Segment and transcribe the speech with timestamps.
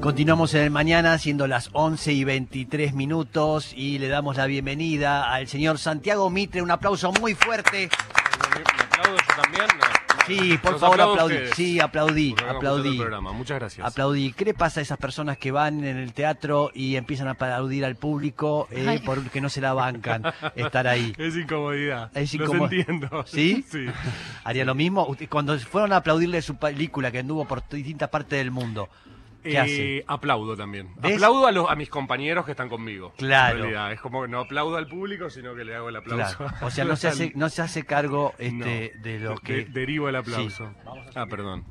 [0.00, 5.32] Continuamos en el mañana, siendo las 11 y 23 minutos, y le damos la bienvenida
[5.32, 6.62] al señor Santiago Mitre.
[6.62, 7.88] Un aplauso muy fuerte.
[8.54, 9.66] ¿Me aplaudo yo también?
[10.26, 11.34] Sí, por Los favor, aplaudí.
[11.34, 11.54] ustedes.
[11.56, 12.90] Sí, aplaudí, aplaudí.
[12.90, 13.32] el programa.
[13.32, 13.86] Muchas gracias.
[13.86, 14.32] Aplaudí.
[14.34, 17.84] ¿Qué le pasa a esas personas que van en el teatro y empiezan a aplaudir
[17.84, 20.22] al público eh, porque no se la bancan
[20.54, 21.12] estar ahí?
[21.18, 22.10] Es incomodidad.
[22.16, 22.70] Es Los incómodo.
[22.70, 23.08] entiendo.
[23.26, 23.64] ¿Sí?
[23.70, 23.86] Sí.
[24.44, 25.14] ¿Haría lo mismo?
[25.28, 28.88] Cuando fueron a aplaudirle su película que anduvo por distintas partes del mundo,
[29.48, 30.04] ¿qué Eh, hace?
[30.06, 30.90] Aplaudo también.
[30.96, 31.14] ¿Ves?
[31.14, 33.12] Aplaudo a, los, a mis compañeros que están conmigo.
[33.16, 33.56] Claro.
[33.56, 36.36] En realidad, es como que no aplaudo al público, sino que le hago el aplauso.
[36.38, 36.54] Claro.
[36.66, 39.02] O sea, no se hace, no se hace cargo este, No.
[39.02, 39.64] de lo De- que...
[39.64, 40.68] derivo el aplauso.
[40.68, 40.90] Sí.
[41.14, 41.64] Ah, perdón.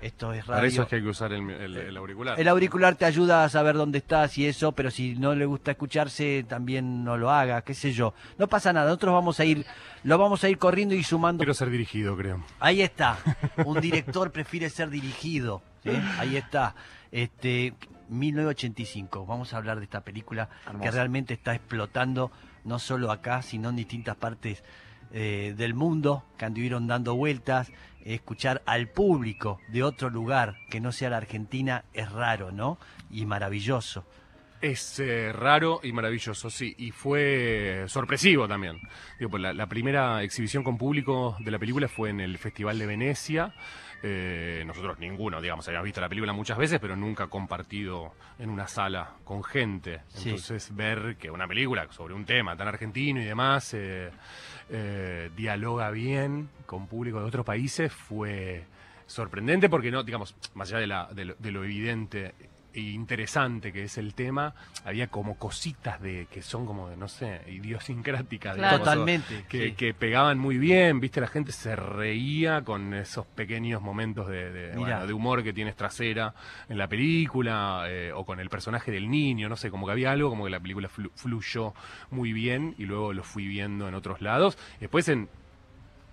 [0.00, 0.68] Esto es Para radio.
[0.68, 2.38] eso es que hay que usar el, el- el auricular.
[2.38, 5.72] El auricular te ayuda a saber dónde estás y eso, pero si no le gusta
[5.72, 8.14] escucharse, también no lo haga, qué sé yo.
[8.38, 9.66] No pasa nada, nosotros vamos a ir,
[10.04, 11.40] lo vamos a ir corriendo y sumando.
[11.40, 12.44] Quiero ser dirigido, creo.
[12.60, 13.18] Ahí está.
[13.66, 15.62] Un director prefiere ser dirigido.
[15.82, 15.90] ¿Sí?
[16.18, 16.74] Ahí está.
[17.10, 17.74] Este
[18.08, 19.26] 1985.
[19.26, 20.48] Vamos a hablar de esta película
[20.80, 22.30] que realmente está explotando
[22.64, 24.62] no solo acá, sino en distintas partes
[25.12, 27.72] eh, del mundo que anduvieron dando vueltas.
[28.04, 32.78] Escuchar al público de otro lugar que no sea la Argentina es raro, ¿no?
[33.10, 34.06] Y maravilloso.
[34.60, 36.74] Es eh, raro y maravilloso, sí.
[36.78, 38.80] Y fue sorpresivo también.
[39.18, 42.78] Digo, pues la, la primera exhibición con público de la película fue en el Festival
[42.78, 43.54] de Venecia.
[44.02, 48.68] Eh, nosotros ninguno, digamos, habíamos visto la película muchas veces, pero nunca compartido en una
[48.68, 50.02] sala con gente.
[50.08, 50.30] Sí.
[50.30, 54.10] Entonces ver que una película sobre un tema tan argentino y demás eh,
[54.70, 58.66] eh, dialoga bien con público de otros países fue
[59.06, 62.34] sorprendente porque no, digamos, más allá de, la, de, lo, de lo evidente
[62.78, 67.42] interesante que es el tema, había como cositas de que son como de, no sé,
[67.48, 68.56] idiosincráticas.
[68.56, 68.78] Claro.
[68.78, 69.44] digamos, Totalmente.
[69.48, 69.72] Que, sí.
[69.72, 75.06] que pegaban muy bien, viste, la gente se reía con esos pequeños momentos de, bueno,
[75.06, 76.34] de humor que tienes trasera
[76.68, 80.12] en la película, eh, o con el personaje del niño, no sé, como que había
[80.12, 81.74] algo, como que la película flu- fluyó
[82.10, 84.56] muy bien y luego lo fui viendo en otros lados.
[84.80, 85.28] Después en,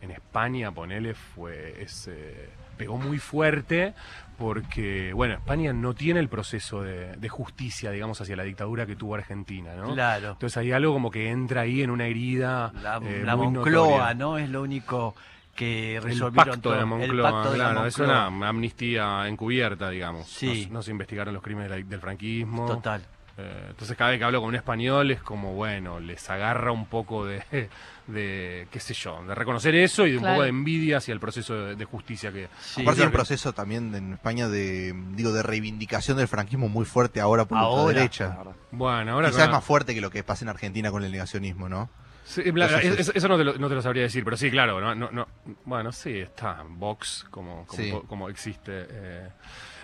[0.02, 3.94] en España, ponele, fue, es, eh, pegó muy fuerte
[4.38, 8.96] porque, bueno, España no tiene el proceso de, de justicia, digamos, hacia la dictadura que
[8.96, 9.94] tuvo Argentina, ¿no?
[9.94, 10.31] Claro.
[10.31, 12.72] Entonces hay algo como que entra ahí en una herida.
[12.81, 14.13] La, eh, la muy Moncloa, notoria.
[14.13, 14.38] ¿no?
[14.38, 15.16] Es lo único
[15.56, 16.73] que El resolvieron pacto todo.
[16.73, 18.28] de El Moncloa, pacto de la claro, es Moncloa.
[18.29, 20.28] una amnistía encubierta, digamos.
[20.28, 20.67] Sí.
[20.69, 22.66] No, se investigaron los crímenes del franquismo.
[22.67, 23.02] Total.
[23.38, 26.85] Eh, entonces cada vez que hablo con un español es como, bueno, les agarra un
[26.85, 27.44] poco de,
[28.07, 31.19] de qué sé yo, de reconocer eso y de un poco de envidia hacia el
[31.19, 32.47] proceso de, de justicia que...
[32.62, 32.81] Sí.
[32.81, 37.19] Aparte hay un proceso también en España de digo de reivindicación del franquismo muy fuerte
[37.19, 37.94] ahora por la Ahora.
[37.97, 38.38] derecha.
[38.72, 39.28] Bueno, ahora...
[39.29, 41.90] Quizás con es más fuerte que lo que pasa en Argentina con el negacionismo, ¿no?
[42.23, 44.96] Sí, Entonces, eso no te, lo, no te lo sabría decir, pero sí, claro, no,
[44.96, 45.28] no, no-
[45.66, 47.94] bueno, sí, está Vox como, como, Sí.
[48.07, 49.29] como existe eh,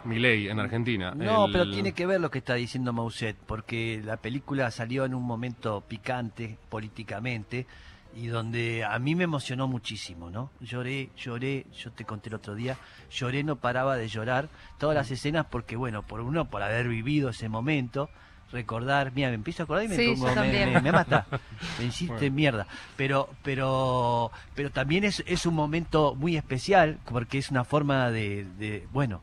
[0.04, 1.14] Milei en Argentina.
[1.16, 5.06] No, El- pero tiene que ver lo que está diciendo Mousset, porque la película salió
[5.06, 7.68] en un momento picante políticamente
[8.16, 10.52] y donde a mí me emocionó muchísimo, ¿no?
[10.60, 12.78] Lloré, lloré, yo te conté el otro día,
[13.10, 17.30] lloré, no paraba de llorar, todas las escenas porque, bueno, por uno, por haber vivido
[17.30, 18.10] ese momento,
[18.52, 20.74] recordar, mira, me empiezo a acordar y me, Sí, pongo- yo me, también.
[20.74, 21.26] me- me mata,
[21.80, 22.36] me hiciste Bueno.
[22.36, 28.12] mierda, pero, pero, pero también es, es un momento muy especial porque es una forma
[28.12, 29.22] de, de bueno,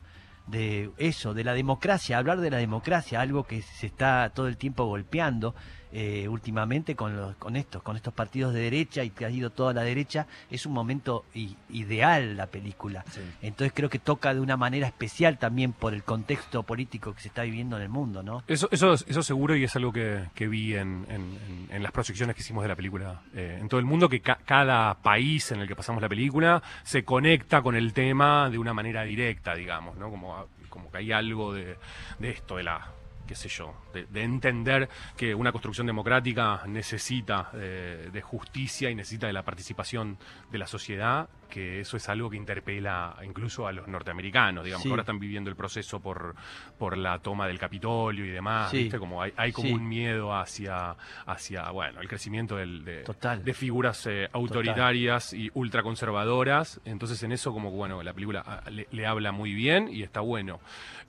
[0.49, 4.57] de eso, de la democracia, hablar de la democracia, algo que se está todo el
[4.57, 5.55] tiempo golpeando
[5.91, 9.49] eh, últimamente con los, con estos, con estos partidos de derecha y que ha ido
[9.49, 13.03] toda la derecha, es un momento i- ideal la película.
[13.41, 17.27] Entonces creo que toca de una manera especial también por el contexto político que se
[17.29, 18.43] está viviendo en el mundo, ¿no?
[18.47, 21.91] Eso, eso, eso seguro y es algo que, que vi en, en- en- en las
[21.91, 25.51] proyecciones que hicimos de la película eh, en todo el mundo, que ca- cada país
[25.51, 29.55] en el que pasamos la película se conecta con el tema de una manera directa,
[29.55, 30.09] digamos, ¿no?
[30.09, 31.77] Como, como que hay algo de,
[32.19, 32.93] de esto, de la
[33.29, 38.95] qué sé yo, de, de entender que una construcción democrática necesita eh, de justicia y
[38.95, 40.17] necesita de la participación
[40.51, 44.89] de la sociedad, que eso es algo que interpela incluso a los norteamericanos, digamos, Sí.
[44.89, 46.35] que ahora están viviendo el proceso por,
[46.77, 48.83] por la toma del Capitolio y demás, Sí.
[48.83, 48.99] ¿viste?
[48.99, 49.73] Como hay, hay como Sí.
[49.73, 50.95] un miedo hacia,
[51.25, 53.43] hacia, bueno, el crecimiento del, de, Total.
[53.43, 58.87] de figuras eh, autoritarias y ultraconservadoras, entonces en eso como, bueno, la película ah, le,
[58.91, 60.59] le habla muy bien y está bueno.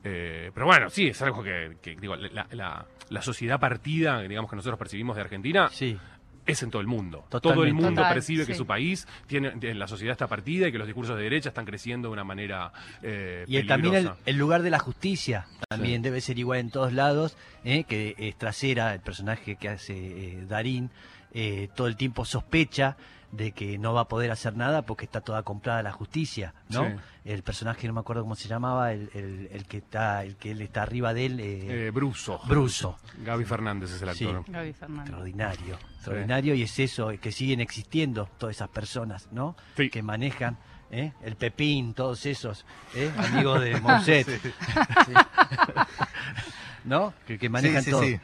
[0.03, 4.49] Eh, pero bueno, sí, es algo que, que, digo, la, la- la sociedad partida, digamos,
[4.49, 5.99] que nosotros percibimos de Argentina, Sí,
[6.47, 7.25] es en todo el mundo.
[7.31, 10.73] Todo el mundo Total, percibe que su país tiene, tiene- la sociedad está partida y
[10.73, 12.73] que los discursos de derecha están creciendo de una manera
[13.03, 16.93] eh, Y el- también el lugar de la justicia también debe ser igual en todos
[16.93, 17.85] lados, ¿eh?
[17.85, 20.91] que es trasera, el personaje que hace eh, Darín,
[21.33, 22.97] eh, todo el tiempo sospecha
[23.33, 26.85] de que no va a poder hacer nada porque está toda comprada la justicia, ¿no?
[26.85, 26.95] Sí.
[27.25, 30.51] El personaje no me acuerdo cómo se llamaba, el, el- el que está, el que
[30.51, 32.41] él está arriba de él, eh, Eh, Bruso.
[32.49, 32.99] Bruso.
[33.25, 34.25] Gaby Fernández es el Sí.
[34.27, 34.45] actor.
[34.49, 35.05] Gaby Fernández.
[35.07, 39.55] Extraordinario, extraordinario y es eso, que siguen existiendo todas esas personas, ¿no?
[39.77, 39.91] Sí.
[39.91, 40.59] Que manejan,
[40.91, 41.13] ¿eh?
[41.23, 43.13] el Pepín, todos esos, ¿eh?
[43.17, 44.27] amigos de Mousset,
[45.07, 45.13] Sí.
[46.85, 47.13] ¿no?
[47.27, 48.21] Que, que manejan sí, sí, todo.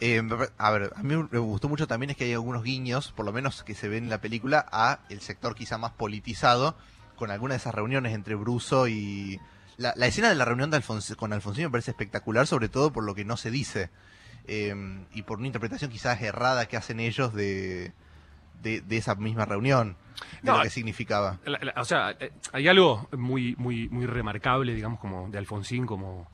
[0.00, 0.22] Eh,
[0.58, 3.32] a ver, a mí me gustó mucho también es que hay algunos guiños, por lo
[3.32, 6.76] menos que se ven en la película, a el sector quizá más politizado,
[7.16, 9.40] con algunas de esas reuniones entre Bruso y...
[9.76, 12.92] La, la escena de la reunión de Alfons- con Alfonsín me parece espectacular, sobre todo
[12.92, 13.90] por lo que no se dice,
[14.48, 14.74] eh,
[15.12, 17.92] y por una interpretación quizás errada que hacen ellos de,
[18.62, 19.96] de, de esa misma reunión,
[20.42, 21.38] de No, lo que significaba.
[21.44, 25.86] La- la- o sea, eh, hay algo muy, muy, muy remarcable, digamos, como de Alfonsín
[25.86, 26.28] como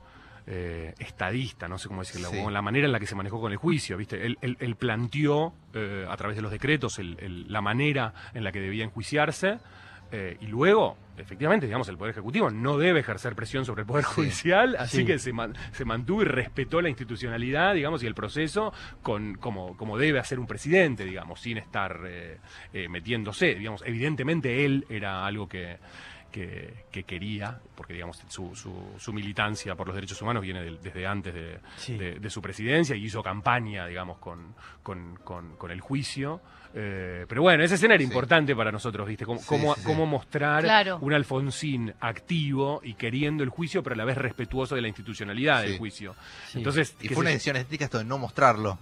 [0.46, 2.36] eh, estadista, no sé cómo decirlo, Sí.
[2.36, 4.26] como la manera en la que se manejó con el juicio, ¿viste?
[4.26, 8.44] Él, él- él planteó eh, a través de los decretos el- el- la manera en
[8.44, 9.58] la que debía enjuiciarse.
[10.12, 14.04] eh, y luego, efectivamente, digamos, el Poder Ejecutivo no debe ejercer presión sobre el Poder
[14.04, 14.10] Sí.
[14.14, 15.04] Judicial, así Sí.
[15.06, 19.76] que se, man- se mantuvo y respetó la institucionalidad, digamos, y el proceso con, como,
[19.76, 22.38] como debe hacer un presidente, digamos, sin estar eh,
[22.72, 23.56] eh, metiéndose.
[23.56, 25.78] Digamos, evidentemente él era algo que,
[26.34, 30.80] que, que quería, porque digamos su, su, su militancia por los derechos humanos viene del-
[30.82, 31.96] desde antes de, Sí.
[31.96, 34.52] de- de su presidencia y hizo campaña, digamos, con,
[34.82, 36.40] con, con- con el juicio.
[36.74, 38.08] Eh, pero bueno, esa escena era Sí.
[38.08, 39.24] importante para nosotros, ¿viste?
[39.24, 39.86] Cómo, Sí, cómo, sí, sí.
[39.86, 40.98] cómo mostrar Claro.
[41.00, 45.62] un Alfonsín activo y queriendo el juicio, pero a la vez respetuoso de la institucionalidad
[45.62, 46.16] del juicio.
[46.48, 46.58] Sí.
[46.58, 48.76] Entonces, Y fue una decisión estética esto de no mostrarlo.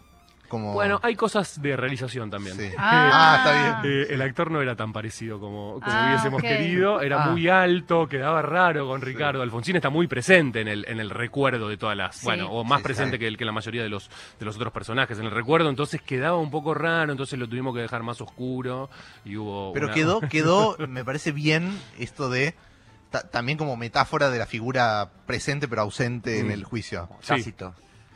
[0.52, 0.74] Como...
[0.74, 2.54] Bueno, hay cosas de realización también.
[2.58, 2.68] Sí.
[2.78, 3.10] Ah.
[3.10, 3.36] Ah,
[3.78, 7.30] está Eh, el actor no era tan parecido como, como Ah, hubiésemos querido, era Ah.
[7.30, 9.40] muy alto, quedaba raro con Ricardo.
[9.40, 12.26] Alfonsín está muy presente en el, en el recuerdo de todas las, Sí.
[12.26, 14.74] bueno, o más Sí, presente que, el- que la mayoría de los, de los otros
[14.74, 18.20] personajes en el recuerdo, entonces quedaba un poco raro, entonces lo tuvimos que dejar más
[18.20, 18.90] oscuro
[19.24, 19.72] y hubo...
[19.72, 22.54] Pero una- quedó, quedó, me parece bien esto de
[23.10, 26.50] ta- también como metáfora de la figura presente pero ausente en Mm.
[26.50, 27.08] el juicio.
[27.22, 27.54] Sí.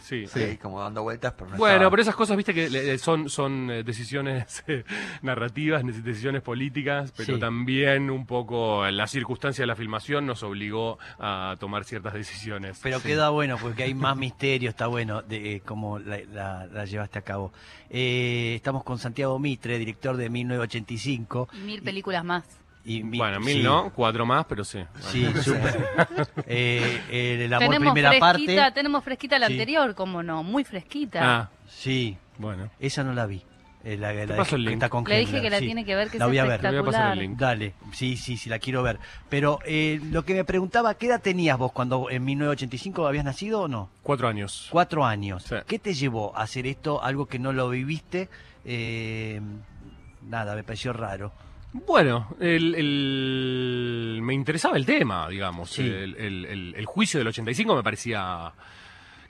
[0.06, 0.24] Sí.
[0.28, 0.40] Sí.
[0.40, 1.90] Ahí como dando vueltas, pero no Bueno, estaba.
[1.90, 4.62] pero esas cosas, viste, que le- son, son eh, decisiones
[5.22, 7.40] narrativas, decisiones políticas, pero Sí.
[7.40, 12.78] también un poco la circunstancia de la filmación nos obligó a tomar ciertas decisiones.
[12.82, 13.08] Pero Sí.
[13.08, 17.18] queda bueno porque hay más misterio, está bueno de eh, cómo la, la- la llevaste
[17.18, 17.52] a cabo.
[17.90, 21.48] Eh, estamos con Santiago Mitre, director de 1985.
[21.52, 22.44] Y mil películas más.
[22.88, 24.78] Y, Bueno, mil sí, no, cuatro más, pero sí.
[25.00, 25.76] Sí, súper.
[26.46, 28.74] Eh, eh, el amor tenemos primera fresquita, parte.
[28.74, 29.54] tenemos fresquita la Sí.
[29.54, 31.20] anterior, como no, muy fresquita.
[31.22, 32.70] Ah, Sí, bueno.
[32.78, 33.42] esa no la vi.
[33.82, 34.74] Eh, la, la- paso el link.
[34.74, 35.66] está con Le dije que la sí.
[35.66, 36.60] tiene que ver, que La es voy a ver.
[36.60, 37.28] Te voy a pasar el espectacular.
[37.28, 37.38] link.
[37.38, 38.98] Dale, sí, sí, sí, la quiero ver.
[39.28, 43.62] Pero eh, lo que me preguntaba, ¿qué edad tenías vos cuando en 1985 habías nacido
[43.62, 43.90] o no?
[44.02, 44.68] Cuatro años.
[44.70, 45.44] Cuatro años.
[45.44, 45.54] Sí.
[45.66, 47.02] ¿Qué te llevó a hacer esto?
[47.02, 48.28] Algo que no lo viviste.
[48.64, 49.40] Eh,
[50.22, 51.32] nada, me pareció raro.
[51.84, 55.70] Bueno, el, el- me interesaba el tema, digamos.
[55.70, 55.82] Sí.
[55.82, 58.52] El, el- el- el juicio del 85 me parecía,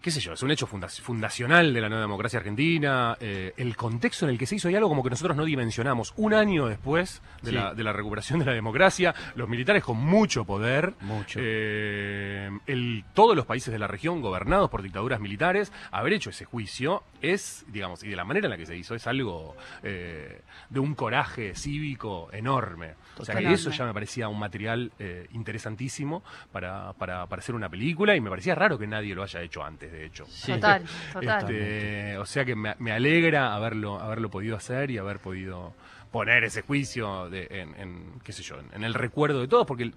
[0.06, 3.16] qué sé yo, es un hecho funda- fundacional de la nueva democracia argentina.
[3.18, 6.14] eh, el contexto en el que se hizo hay algo como que nosotros no dimensionamos.
[6.16, 7.56] Un año después de, Sí.
[7.56, 11.40] la, de la recuperación de la democracia, los militares con mucho poder, Mucho.
[11.42, 16.44] eh, el- todos los países de la región gobernados por dictaduras militares, haber hecho ese
[16.44, 20.40] juicio es, digamos, y de la manera en la que se hizo, es algo eh,
[20.70, 22.94] de un coraje cívico enorme.
[23.18, 26.22] O sea que eso ya me parecía un material eh, interesantísimo
[26.52, 29.64] para, para, para hacer una película y me parecía raro que nadie lo haya hecho
[29.64, 30.24] antes, de hecho.
[30.28, 30.52] Sí.
[30.52, 31.42] Total, total.
[31.50, 35.74] Este, o sea que me, me alegra haberlo, haberlo podido hacer y haber podido
[36.12, 39.66] poner ese juicio de- en, en, qué sé yo, en, en el recuerdo de todos,
[39.66, 39.90] porque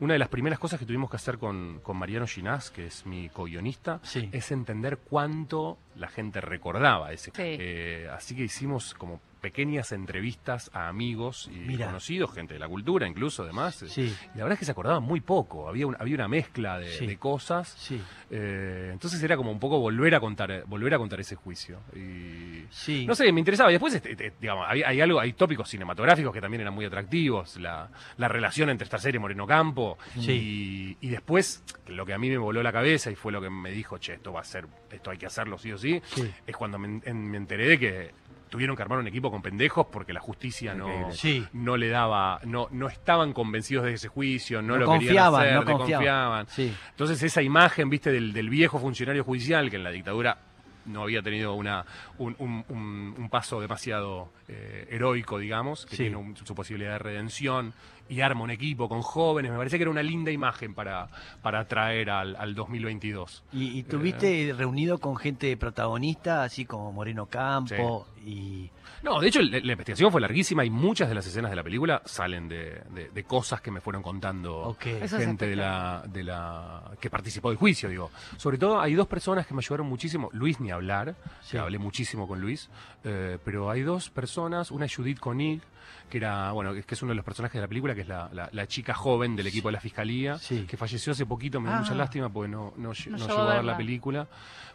[0.00, 3.04] una de las primeras cosas que tuvimos que hacer con, con Mariano Ginás, que es
[3.04, 4.28] mi co-guionista, Sí.
[4.32, 7.42] es entender cuánto la gente recordaba ese Sí.
[7.42, 13.06] Eh, así que hicimos como pequeñas entrevistas a amigos y conocidos, gente de la cultura
[13.06, 13.84] incluso, además.
[13.86, 14.02] Sí,
[14.34, 16.90] Y la verdad es que se acordaban muy poco, había, un- había una mezcla de,
[16.90, 17.06] Sí.
[17.06, 17.68] de cosas.
[17.78, 21.78] sí, Eh, entonces era como un poco volver a contar, volver a contar ese juicio.
[21.94, 23.06] Y sí.
[23.06, 23.70] no sé, me interesaba.
[23.70, 26.84] Y después, este, este, digamos, hay, hay algo, hay tópicos cinematográficos que también eran muy
[26.86, 27.56] atractivos.
[27.58, 29.96] La, la relación entre esta serie y Moreno Campo.
[30.18, 30.96] Sí.
[31.00, 33.48] Y, y después, lo que a mí me voló la cabeza y fue lo que
[33.48, 36.28] me dijo, che, esto va a ser, esto hay que hacerlo sí o sí, Sí.
[36.48, 38.10] es cuando me, en- me enteré de que
[38.48, 41.10] tuvieron que armar un equipo con pendejos porque la justicia no.
[41.12, 41.44] Sí.
[41.52, 45.54] no le daba, no, no estaban convencidos de ese juicio, no, No lo confiaban, querían
[45.56, 46.46] no hacer, confiaban.
[46.46, 46.46] desconfiaban.
[46.48, 46.74] Sí.
[46.90, 50.38] Entonces esa imagen, viste, del, del viejo funcionario judicial que en la dictadura
[50.86, 51.84] no había tenido una,
[52.18, 56.02] un, un- un- un paso demasiado eh, heroico, digamos, que Sí.
[56.04, 57.74] tiene un- su posibilidad de redención
[58.08, 59.50] y arma un equipo con jóvenes.
[59.50, 61.08] Me parece que era una linda imagen para,
[61.42, 63.44] para traer al, al 2022.
[63.52, 68.70] ¿Y, y tuviste reunido con gente protagonista, así como Moreno Campo y...
[69.02, 71.62] No, de hecho, la, la investigación fue larguísima y muchas de las escenas de la
[71.62, 76.90] película salen de, de- de cosas que me fueron contando gente de la, de la
[77.00, 78.10] que participó del juicio, digo.
[78.36, 80.28] Sobre todo hay dos personas que me ayudaron muchísimo.
[80.32, 81.52] Luis ni hablar, Sí.
[81.52, 82.68] que hablé muchísimo con Luis,
[83.04, 85.60] eh, pero hay dos personas, una es Judith Koenig,
[86.08, 88.28] que era, bueno, que es uno de los personajes de la película, que es la,
[88.32, 90.64] la- la chica joven del equipo de la fiscalía, Sí.
[90.68, 91.80] que falleció hace poquito, me dio Ah.
[91.80, 94.28] mucha lástima porque no, no, lle- No no llegó a ver la película,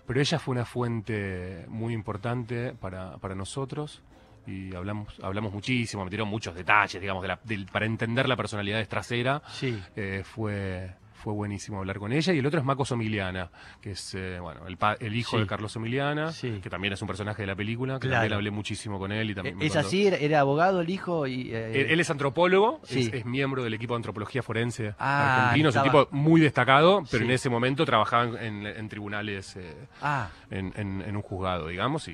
[0.06, 4.02] pero ella fue una fuente muy importante para, para nosotros
[4.48, 8.36] y hablamos hablamos muchísimo, me dieron muchos detalles, digamos, de la- del- para entender la
[8.36, 9.42] personalidad de Trasera.
[9.52, 9.82] Sí.
[9.96, 14.14] Eh, fue fue buenísimo hablar con ella y el otro es Maco Somiliana, que es
[14.16, 15.42] eh, bueno el, pa- el hijo Sí.
[15.42, 16.60] de Carlos Somiliana, Sí.
[16.62, 18.22] que también es un personaje de la película, que Claro.
[18.22, 20.08] también hablé muchísimo con él y también me ¿Es así?
[20.08, 21.28] ¿Era, era abogado el hijo?
[21.28, 23.02] Y, eh, él, él es antropólogo, Sí.
[23.02, 27.04] es, es miembro del equipo de antropología forense Ah, argentino, es un tipo muy destacado,
[27.12, 27.26] pero Sí.
[27.26, 32.08] en ese momento trabajaba en, en tribunales, eh, Ah, en, en- en un juzgado, digamos,
[32.08, 32.14] y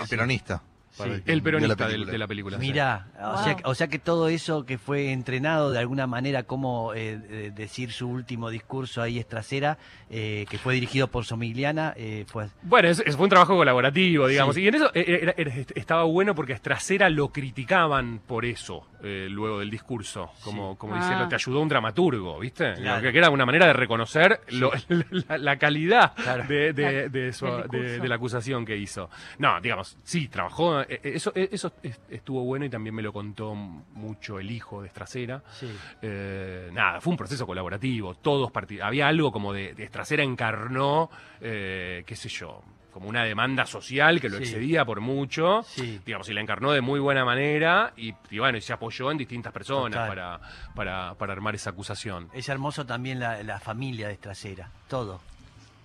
[0.00, 0.62] El peronista.
[0.98, 1.22] Para Sí.
[1.22, 2.12] que el peronista la del- película.
[2.12, 2.56] de la película.
[2.58, 2.66] sí.
[2.66, 3.44] mira, o, Wow.
[3.44, 7.92] sea, o sea que todo eso que fue entrenado de alguna manera, como eh, decir
[7.92, 9.78] su último discurso ahí es trasera,
[10.10, 12.48] eh, que fue dirigido por Somigliana, eh, fue...
[12.62, 14.54] Bueno, es, es- fue un trabajo colaborativo, digamos.
[14.54, 14.62] Sí.
[14.62, 19.28] Y en eso era- era- estaba bueno porque a Estracera lo criticaban por eso, eh,
[19.30, 20.30] luego del discurso.
[20.42, 20.98] Como, como Ah.
[20.98, 22.74] diciendo, te ayudó un dramaturgo, ¿viste?
[22.74, 23.02] Claro.
[23.02, 24.72] Que, que era una manera de reconocer lo-
[25.28, 26.44] la, la calidad Claro.
[26.48, 29.10] de, de- de su- de- de la acusación que hizo.
[29.38, 30.80] No, digamos, sí, trabajó.
[30.88, 34.50] Eh, eh, Eso, eh, eso es- estuvo bueno y también me lo contó mucho el
[34.50, 35.42] hijo de Estracera.
[35.52, 35.70] Sí.
[36.02, 38.50] Eh, nada, fue un proceso colaborativo, todos
[38.82, 44.20] había algo como de, de Estracera encarnó, eh, qué sé yo, como una demanda social
[44.20, 44.44] que lo Sí.
[44.44, 46.00] excedía por mucho, Sí.
[46.04, 49.18] digamos, y la encarnó de muy buena manera y, y bueno, y se apoyó en
[49.18, 50.40] distintas personas para,
[50.74, 52.28] para, para armar esa acusación.
[52.32, 55.20] Es hermoso también la, la familia de Trasera, todo,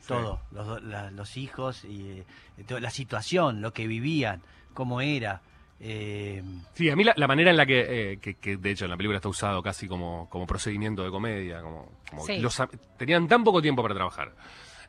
[0.07, 2.23] todo, los, la- los hijos y
[2.67, 4.41] eh, la situación, lo que vivían,
[4.73, 5.41] cómo era.
[5.79, 6.41] eh,
[6.73, 8.91] Sí, a mí la, la manera en la que, eh, que, que, de hecho en
[8.91, 12.39] la película está usado casi como, como procedimiento de comedia, como, como Sí.
[12.39, 12.61] los
[12.97, 14.33] tenían tan poco tiempo para trabajar,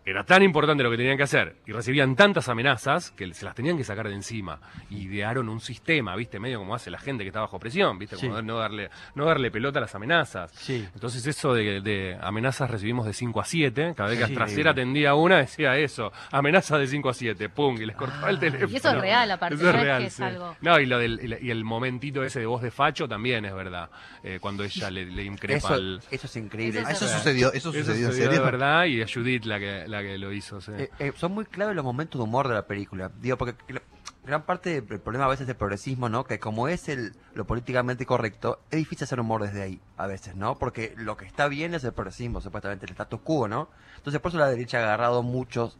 [0.07, 3.55] era tan importante lo que tenían que hacer y recibían tantas amenazas que se las
[3.55, 4.61] tenían que sacar de encima.
[4.91, 8.39] Idearon un sistema, viste, medio como hace la gente que está bajo presión, viste, como
[8.39, 8.45] Sí.
[8.45, 10.51] no darle, no darle pelota a las amenazas.
[10.53, 14.33] sí, Entonces eso de, de amenazas recibimos de 5 a 7, cada vez que Sí.
[14.33, 18.37] Astracera atendía una decía eso, amenaza de 5 a 7, pum, y les cortaba el
[18.37, 18.41] Ah.
[18.41, 18.73] teléfono.
[18.73, 20.23] Y eso es real, aparte, Eso no es es que real, es sí.
[20.23, 23.55] algo- No, y, lo del, y el momentito ese de voz de facho también es
[23.55, 23.89] verdad,
[24.23, 26.01] eh, cuando ella le, le increpa Eso, al...
[26.11, 26.81] eso es increíble.
[26.81, 27.19] Eso Ah, es eso real.
[27.19, 28.45] sucedió, eso Eso sucedió en sucedió serio.
[28.45, 30.59] de verdad y a Judith la que, que lo hizo.
[30.73, 33.11] Eh, eh, son muy claves los momentos de humor de la película.
[33.21, 33.83] Digo, porque gr-
[34.25, 36.25] gran parte del problema a veces del progresismo, ¿no?
[36.25, 40.35] Que como es el, lo políticamente correcto, es difícil hacer humor desde ahí, a veces,
[40.37, 40.57] ¿no?
[40.59, 43.69] Porque lo que está bien es el progresismo, supuestamente, el status quo, ¿no?
[43.97, 45.79] Entonces, por eso la derecha ha agarrado muchos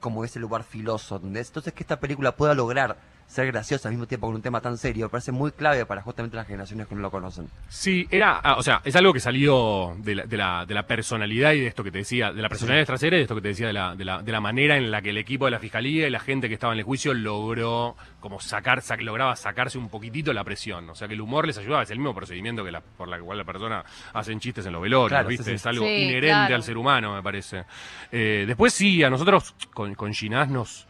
[0.00, 1.16] como ese lugar filoso.
[1.16, 1.48] ¿entendés?
[1.48, 2.98] Entonces, que esta película pueda lograr
[3.32, 6.02] ser graciosa al mismo tiempo con un tema tan serio, me parece muy clave para
[6.02, 7.48] justamente las generaciones que no lo conocen.
[7.68, 10.86] Sí, era, ah, o sea, es algo que salió de la, de la, de la
[10.86, 13.40] personalidad y de esto que te decía, de la personalidad trasera y de esto que
[13.40, 15.50] te decía de la, de, la, de la manera en la que el equipo de
[15.52, 19.34] la fiscalía y la gente que estaba en el juicio logró como sacar, sac- lograba
[19.36, 20.88] sacarse un poquitito la presión.
[20.90, 23.18] O sea, que el humor les ayudaba, es el mismo procedimiento que la, por la
[23.18, 25.44] cual la persona hacen chistes en los velorios, Claro, ¿viste?
[25.44, 25.54] sí, sí.
[25.56, 26.54] Es algo Sí, inherente claro.
[26.56, 27.64] al ser humano, me parece.
[28.10, 30.86] Eh, después sí, a nosotros con, con Ginás nos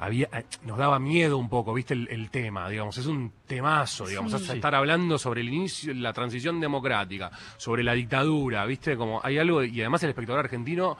[0.00, 4.06] había, eh, nos daba miedo un poco, viste, el, el tema, digamos, es un temazo,
[4.06, 4.52] digamos, Sí.
[4.52, 9.62] estar hablando sobre el inicio, la transición democrática, sobre la dictadura, viste, como hay algo,
[9.62, 10.96] y además el espectador argentino,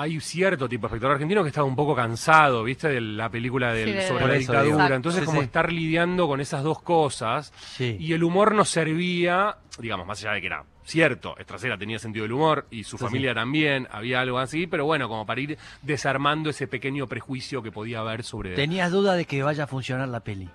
[0.00, 3.72] hay cierto tipo de espectador argentino que estaba un poco cansado, viste, de la película
[3.72, 4.94] del, Sí, sobre la dictadura, Exacto.
[4.94, 5.44] entonces Sí, como sí.
[5.46, 7.96] estar lidiando con esas dos cosas, sí.
[7.98, 12.22] y el humor nos servía, digamos, más allá de que era cierto, Estracera tenía sentido
[12.22, 16.48] del humor y su familia también, había algo así, pero bueno, como para ir desarmando
[16.48, 18.54] ese pequeño prejuicio que podía haber sobre...
[18.54, 20.48] ¿Tenías duda de que vaya a funcionar la peli?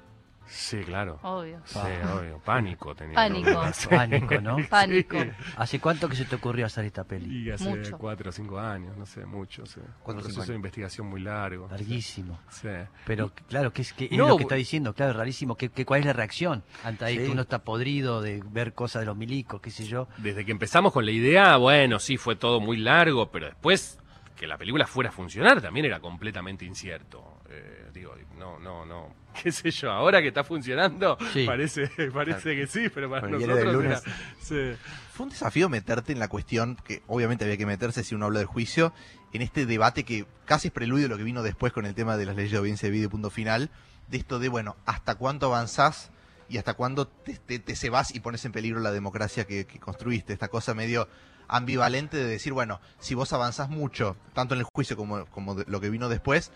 [0.48, 1.20] Sí, claro.
[1.24, 1.60] Obvio.
[1.66, 2.40] Sí, obvio.
[2.44, 3.16] Pánico tenía.
[3.16, 3.64] Pánico.
[3.74, 3.88] Sí.
[3.90, 4.58] Pánico, ¿no?
[4.70, 5.18] Pánico.
[5.58, 7.44] ¿Hace cuánto que se te ocurrió hacer esta peli?
[7.48, 7.98] Y hace Mucho.
[7.98, 9.66] cuatro o cinco años, no sé, mucho.
[9.66, 9.80] Sí.
[9.80, 10.48] Cuatro o Un cinco proceso años.
[10.50, 11.68] de investigación muy largo.
[11.70, 12.40] Larguísimo.
[12.50, 12.68] Sí.
[13.06, 15.56] Pero claro, que es, que es No, lo que está diciendo, claro, es rarísimo.
[15.56, 17.26] ¿Qué, qué, cuál es la reacción ante ahí Sí.
[17.26, 20.08] que uno está podrido de ver cosas de los milicos, qué sé yo?
[20.18, 24.00] Desde que empezamos con la idea, bueno, sí, fue todo muy largo, pero después
[24.44, 27.40] que la película fuera a funcionar también era completamente incierto.
[27.50, 29.16] Eh, digo, no, no, no.
[29.42, 29.90] ¿Qué sé yo?
[29.90, 31.46] Ahora que está funcionando, Sí.
[31.46, 34.04] parece, parece que sí, pero para del nosotros lunes.
[34.06, 34.78] era- sí.
[35.14, 38.40] Fue un desafío meterte en la cuestión, que obviamente había que meterse si uno habla
[38.40, 38.94] del juicio,
[39.32, 42.18] en este debate que casi es preludio de lo que vino después con el tema
[42.18, 43.70] de las leyes de audiencia de video y punto final,
[44.10, 46.12] de esto de, bueno, hasta cuánto avanzás
[46.50, 49.80] y hasta cuándo te, te, te cebás y pones en peligro la democracia que, que
[49.80, 50.34] construiste.
[50.34, 51.08] Esta cosa medio
[51.48, 55.66] ambivalente de decir, bueno, si vos avanzás mucho, tanto en el juicio como, como de-
[55.68, 56.52] lo que vino después,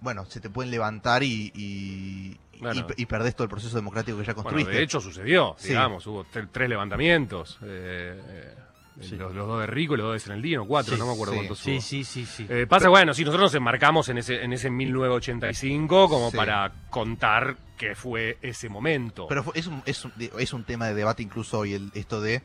[0.00, 2.86] bueno, se te pueden levantar y, y, Bueno.
[2.96, 4.72] y, y perdés todo el proceso democrático que ya Bueno, construiste.
[4.76, 5.68] de hecho sucedió, Sí.
[5.70, 7.58] digamos, hubo tre- tres levantamientos.
[7.62, 8.54] eh, eh,
[9.00, 9.14] Sí.
[9.16, 11.32] los, los dos de Rico y los dos de Senaldino, cuatro, Sí, no me acuerdo
[11.34, 11.38] sí.
[11.38, 11.80] cuántos Sí, hubo.
[11.80, 12.46] sí, sí, sí.
[12.48, 16.36] Eh, pasa, bueno, sí, nosotros nos enmarcamos en ese, en ese 1985 como Sí.
[16.36, 19.26] para contar qué fue ese momento.
[19.28, 22.20] Pero fue- es un, es, un, es un tema de debate incluso hoy el, esto
[22.20, 22.42] de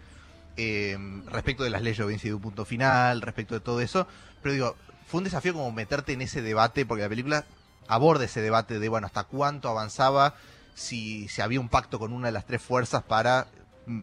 [0.58, 4.08] eh, respecto de las leyes de de un punto final, respecto de todo eso.
[4.42, 4.76] Pero digo,
[5.08, 7.46] fue un desafío como meterte en ese debate, porque la película
[7.88, 10.36] aborda ese debate de, bueno, hasta cuánto avanzaba,
[10.76, 13.48] si, si había un pacto con una de las tres fuerzas para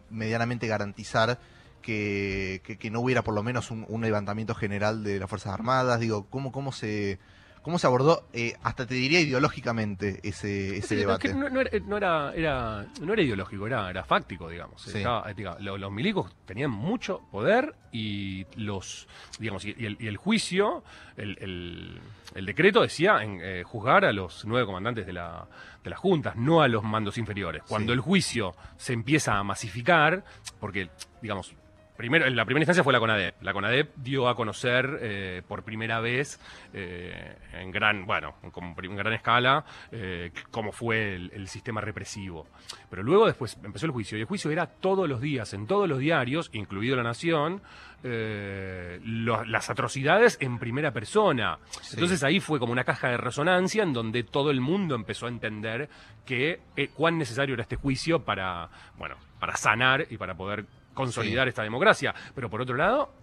[0.09, 1.39] medianamente garantizar
[1.81, 5.99] que no hubiera por lo menos un, un levantamiento general de las Fuerzas Armadas.
[5.99, 7.19] Digo, ¿cómo, cómo se...
[7.61, 11.27] ¿Cómo se abordó, eh, hasta te diría ideológicamente, ese, ese Sí, debate?
[11.27, 14.81] es que no, no era, no, era, era- no era ideológico, era, era fáctico, digamos.
[14.81, 14.97] Sí.
[14.97, 20.17] Estaba- eh, los milicos tenían mucho poder y los digamos y, y el, y el
[20.17, 20.83] juicio,
[21.17, 22.01] el, el-
[22.33, 25.45] el decreto decía en, eh, juzgar a los nueve comandantes de, la,
[25.83, 27.61] de las juntas, no a los mandos inferiores.
[27.67, 27.93] Cuando Sí.
[27.93, 30.23] el juicio se empieza a masificar,
[30.59, 30.89] porque,
[31.21, 31.53] digamos,
[32.01, 33.43] Primero, en la primera instancia fue la CONADEP.
[33.43, 36.39] La CONADEP dio a conocer eh, por primera vez,
[36.73, 42.47] eh, en gran, bueno, como en gran escala, eh, cómo fue el, el sistema represivo.
[42.89, 45.87] Pero luego después empezó el juicio, y el juicio era todos los días, en todos
[45.87, 47.61] los diarios, incluido La Nación,
[48.03, 51.59] lo- las atrocidades en primera persona.
[51.81, 51.97] Sí.
[51.97, 55.29] Entonces ahí fue como una caja de resonancia en donde todo el mundo empezó a
[55.29, 55.87] entender
[56.25, 56.61] que
[56.95, 62.13] cuán necesario era este juicio para, bueno, para sanar y para poder consolidar esta democracia.
[62.35, 63.13] Pero por otro lado,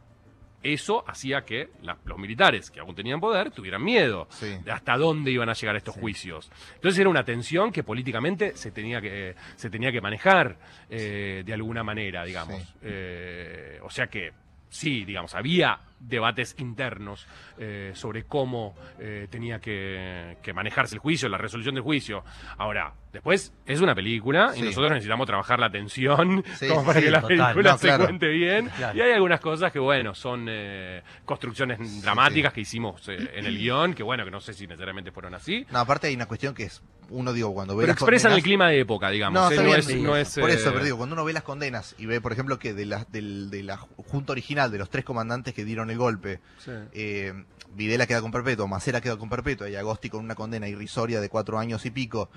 [0.63, 4.57] eso hacía que la- los militares, que aún tenían poder, tuvieran miedo Sí.
[4.65, 6.51] de hasta dónde iban a llegar estos juicios.
[6.75, 10.59] Entonces era una tensión que políticamente se tenía que, se tenía que manejar
[10.91, 12.75] eh, de alguna manera, digamos.
[12.83, 14.33] Eh, o sea que
[14.69, 17.27] sí, digamos, había debates internos
[17.59, 22.25] eh, sobre cómo eh, tenía que, que manejarse el juicio, la resolución del juicio.
[22.57, 27.01] Ahora, después es una película y nosotros necesitamos trabajar la tensión Sí, como sí, para
[27.01, 27.37] sí, que la total.
[27.39, 28.05] película No, se claro.
[28.05, 28.69] cuente bien.
[28.77, 28.97] Claro.
[28.99, 33.95] Y hay algunas cosas que, bueno, son eh, construcciones dramáticas que hicimos en el guion,
[33.95, 35.67] que, bueno, que no sé si necesariamente fueron así.
[35.71, 38.69] No, aparte hay una cuestión que es, uno digo, cuando ve Pero expresan el clima
[38.69, 39.35] de época, digamos.
[39.35, 40.01] No, no es, sí.
[40.01, 42.59] no es, Por eso, pero digo, cuando uno ve las condenas y ve, por ejemplo,
[42.59, 45.99] que de la, del- de la junta original, de los tres comandantes que dieron el
[45.99, 46.71] golpe, sí.
[46.93, 51.21] eh, Videla queda con perpetuo, Macera queda con perpetuo y Agosti con una condena irrisoria
[51.21, 52.31] de cuatro años y pico,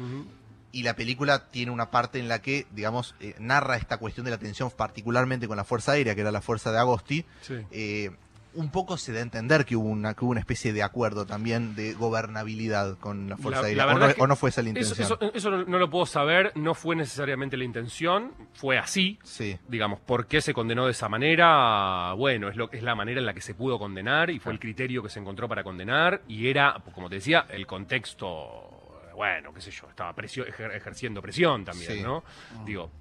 [0.74, 4.32] y la película tiene una parte en la que, digamos, eh, narra esta cuestión de
[4.32, 7.56] la tensión particularmente con la Fuerza Aérea, que era la fuerza de Agosti, Sí.
[7.72, 8.12] eh,
[8.54, 11.26] un poco se da a entender que hubo una, que hubo una especie de acuerdo
[11.26, 14.62] también de gobernabilidad con la Fuerza La- o, no, es que o no fue esa
[14.62, 15.00] la intención.
[15.02, 19.20] eso- eso no, no lo puedo saber, no fue necesariamente la intención, fue así.
[19.24, 22.14] Sí, Digamos, ¿por qué se condenó de esa manera?
[22.14, 24.60] Bueno, es, lo, es la manera en la que se pudo condenar y fue el
[24.60, 29.62] criterio que se encontró para condenar y era, como te decía, el contexto, bueno, qué
[29.62, 32.02] sé yo, estaba presio- ejer- ejerciendo presión también, Sí.
[32.04, 32.24] ¿no?
[32.66, 32.92] Digo,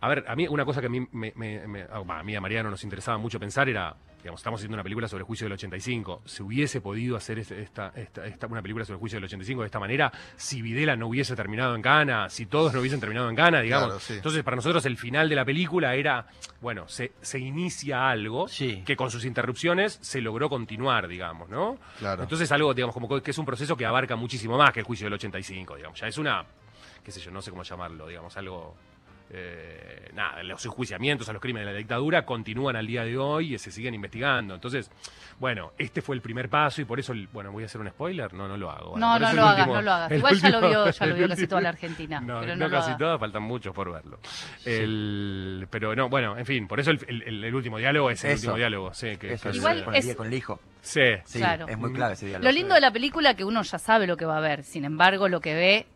[0.00, 2.34] a ver, a mí una cosa que a mí, me, me- me- ah, a mí
[2.36, 5.44] a Mariano nos interesaba mucho pensar era, digamos, estamos haciendo una película sobre el juicio
[5.44, 6.22] del 85.
[6.24, 9.60] ¿Se hubiese podido hacer este- esta, esta, esta- una película sobre el juicio del 85
[9.60, 13.28] de esta manera si Videla no hubiese terminado en Ghana, si todos no hubiesen terminado
[13.28, 13.86] en Ghana, digamos?
[13.88, 14.14] Claro, sí.
[14.14, 16.26] Entonces, para nosotros el final de la película era,
[16.62, 18.82] bueno, se, se inicia algo Sí.
[18.86, 21.76] que con sus interrupciones se logró continuar, digamos, ¿no?
[21.98, 22.22] claro.
[22.22, 25.04] Entonces algo, digamos, como que es un proceso que abarca muchísimo más que el juicio
[25.04, 26.00] del 85, digamos.
[26.00, 26.44] Ya es una,
[27.04, 28.74] qué sé yo, no sé cómo llamarlo, digamos, algo...
[29.30, 33.54] eh, nada, los enjuiciamientos a los crímenes de la dictadura continúan al día de hoy
[33.54, 34.54] y se siguen investigando.
[34.54, 34.90] Entonces,
[35.40, 37.88] bueno, este fue el primer paso y por eso, el- bueno, voy a hacer un
[37.88, 38.90] spoiler, no, no lo hago.
[38.92, 40.12] Bueno, No, no lo hagas, último- no lo hagas.
[40.12, 42.20] Igual ya lo vio, ya lo vio casi toda la Argentina.
[42.20, 44.18] No, pero no, casi todas, faltan muchos por verlo.
[44.84, 48.32] El, pero no, bueno, en fin, por eso el, el- el último diálogo es el
[48.32, 48.40] Eso.
[48.42, 48.94] último diálogo.
[48.94, 50.60] Sí, que, Eso que- Igual con, es- día con el hijo.
[50.82, 51.00] sí.
[51.24, 51.66] Sí, Claro.
[51.68, 52.44] es muy clave ese diálogo.
[52.44, 54.62] Lo lindo de la película es que uno ya sabe lo que va a ver.
[54.64, 55.86] Sin embargo, lo que ve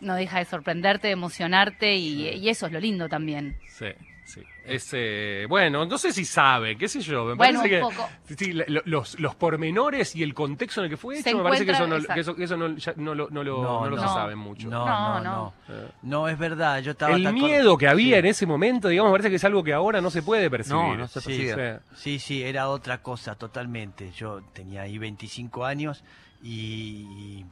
[0.00, 3.56] no deja de sorprenderte, de emocionarte y, y eso es lo lindo también.
[3.68, 3.86] Sí,
[4.24, 4.42] sí.
[4.64, 7.24] Es, eh, bueno, no sé si sabe, qué sé yo.
[7.24, 8.10] Me Bueno, parece un que poco.
[8.26, 11.38] sí, sí, lo- los, los pormenores y el contexto en el que fue Se hecho,
[11.38, 13.62] me parece que eso no, que eso, que eso no, ya no lo, no lo,
[13.62, 14.12] no lo se no.
[14.14, 14.68] sabe mucho.
[14.68, 15.54] No, No, no, no.
[16.02, 16.80] No, es verdad.
[16.82, 18.18] Yo estaba el miedo que había Sí.
[18.20, 20.76] en ese momento, digamos, me parece que es algo que ahora no se puede percibir.
[20.82, 21.78] No, no se Sí, percibe.
[21.94, 21.96] Sí.
[21.96, 24.10] Sí, sí, era otra cosa totalmente.
[24.12, 26.04] Yo tenía ahí 25 años
[26.42, 27.44] y,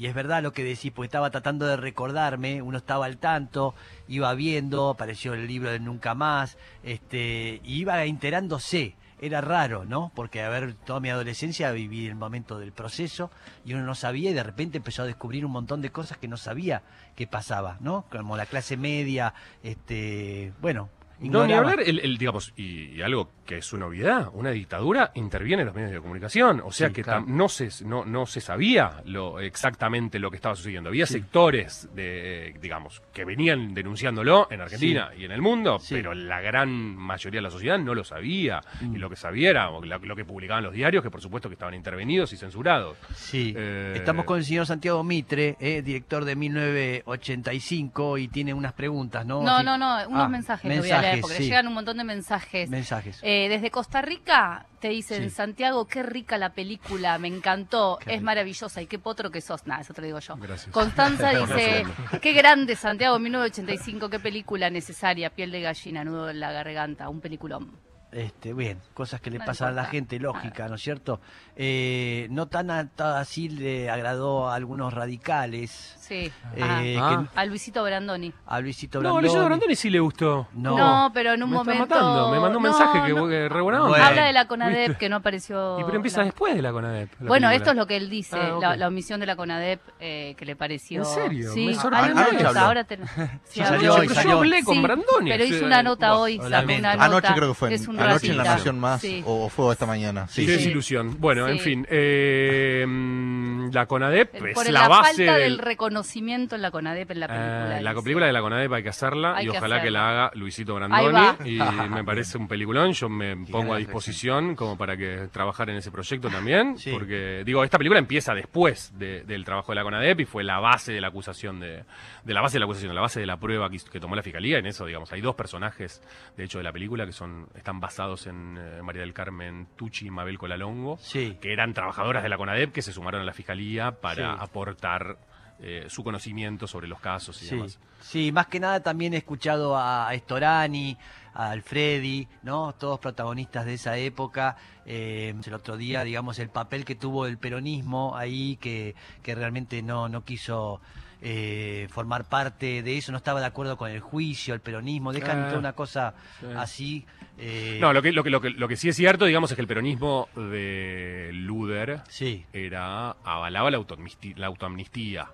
[0.00, 3.74] y es verdad lo que decís, porque estaba tratando de recordarme, uno estaba al tanto,
[4.08, 8.96] iba viendo, apareció el libro de Nunca Más, este, iba enterándose.
[9.20, 10.10] era raro, ¿no?
[10.14, 13.30] Porque a ver, toda mi adolescencia viví el momento del proceso
[13.62, 16.28] y uno no sabía y de repente empezó a descubrir un montón de cosas que
[16.28, 16.82] no sabía
[17.14, 18.06] que pasaba, ¿no?
[18.10, 20.88] Como la clase media, este, bueno,
[21.20, 25.10] No, ni hablar, el, el, digamos, y, y algo que es una novedad, una dictadura
[25.14, 27.24] interviene en los medios de comunicación, o sea Sí, que claro.
[27.26, 30.88] no, se, no, no se sabía lo, exactamente lo que estaba sucediendo.
[30.90, 35.94] Había sectores, de, digamos, que venían denunciándolo en Argentina y en el mundo, Sí.
[35.96, 38.94] pero la gran mayoría de la sociedad no lo sabía, Mm.
[38.94, 41.54] y lo que sabía era lo, lo que publicaban los diarios, que por supuesto que
[41.54, 42.96] estaban intervenidos y censurados.
[43.14, 48.72] Sí, Eh, estamos con el señor Santiago Mitre, eh, director de 1985 y tiene unas
[48.72, 49.42] preguntas, ¿no?
[49.42, 51.44] No, Así- no, no, unos Ah, mensajes, lo voy a leer, porque sí.
[51.44, 52.70] llegan un montón de mensajes.
[52.70, 53.18] Mensajes.
[53.22, 55.30] Eh, desde Costa Rica te dicen, Sí.
[55.30, 59.66] Santiago, qué rica la película, me encantó, Qué es maravillosa y qué potro que sos.
[59.66, 60.36] Nada, eso te lo digo yo.
[60.36, 60.72] Gracias.
[60.72, 61.84] Constanza dice,
[62.22, 67.20] qué grande Santiago 1985, qué película necesaria, piel de gallina, nudo en la garganta, un
[67.20, 67.89] peliculón.
[68.12, 71.20] Este, bien, cosas que le No pasan a la gente, lógica, ¿no es cierto?
[71.54, 75.96] Eh, no tan a- ta- así le agradó a algunos radicales.
[76.00, 76.14] Sí.
[76.16, 77.24] eh, que- Ah.
[77.36, 78.32] A Luisito Brandoni.
[78.46, 79.22] a Luisito No, Brandoni.
[79.26, 80.48] Luisito Brandoni sí le gustó.
[80.54, 81.94] No, No, pero en un me está momento.
[81.94, 83.28] matando, me mandó un No, mensaje que, no.
[83.28, 83.90] que re buena onda.
[83.90, 84.04] Bueno.
[84.06, 84.98] Habla de la CONADEP ¿Viste?
[84.98, 85.78] que no apareció.
[85.78, 87.10] Y pero empieza la- después de la CONADEP.
[87.20, 87.54] la Bueno, película.
[87.54, 90.44] esto es lo que él dice, Ah, la, la omisión de la CONADEP eh, que
[90.44, 91.02] le pareció.
[91.02, 91.52] ¿En serio?
[91.52, 92.60] Sí, habló.
[92.60, 93.02] ahora te- sí,
[93.44, 93.76] Sí, habló.
[93.76, 95.30] salió hoy, pero salió yo hablé con Sí, Brandoni.
[95.30, 96.80] Pero hizo una nota hoy, lo sacó lamento.
[96.80, 97.04] una nota.
[97.04, 97.68] Anoche creo que fue.
[98.08, 98.44] Anoche en La.
[98.44, 99.00] Nación Más.
[99.00, 99.22] Sí.
[99.26, 100.26] O fue esta mañana.
[100.28, 100.58] Sí, Qué sí.
[100.58, 101.16] desilusión.
[101.20, 101.86] Bueno, en fin.
[101.90, 106.70] eh, mm, la CONADEP Por es la, la base falta del del- reconocimiento en la
[106.70, 107.78] CONADEP en la película.
[107.78, 110.08] Eh, la película de la CONADEP hay que hacerla Hay y que ojalá que la
[110.08, 111.58] haga Luisito Brandoni y
[111.90, 112.92] me parece un peliculón.
[112.92, 116.90] Yo me pongo a disposición como para que trabajar en ese proyecto también, Sí.
[116.90, 120.58] porque digo, esta película empieza después de- del trabajo de la CONADEP y fue la
[120.60, 121.84] base de la acusación de,
[122.24, 124.58] de la base de la acusación, la base de la prueba que tomó la fiscalía.
[124.58, 126.02] En eso, digamos, hay dos personajes
[126.36, 127.89] de hecho de la película que son están basados
[128.26, 131.36] en eh, María del Carmen Tucci y Mabel Colalongo Sí.
[131.40, 134.38] que eran trabajadoras de la CONADEP que se sumaron a la fiscalía para Sí.
[134.42, 135.18] aportar
[135.62, 137.78] eh, su conocimiento sobre los casos y Sí, demás.
[138.00, 140.96] sí, más que nada también he escuchado a a Estorani,
[141.34, 142.72] a Alfredi, ¿no?
[142.72, 144.56] Todos protagonistas de esa época.
[144.86, 149.82] Eh, el otro día, digamos, el papel que tuvo el peronismo ahí, que, que realmente
[149.82, 150.80] no, no quiso
[151.22, 155.42] eh, formar parte de eso, no estaba de acuerdo con el juicio, el peronismo, dejan
[155.44, 156.46] Ah, toda una cosa sí.
[156.56, 157.06] así.
[157.38, 159.54] eh, No, lo que, lo, que, lo, que, lo que sí es cierto, digamos, es
[159.56, 165.28] que el peronismo de Luder Sí, era avalaba la autoamnistía, la autoamnistía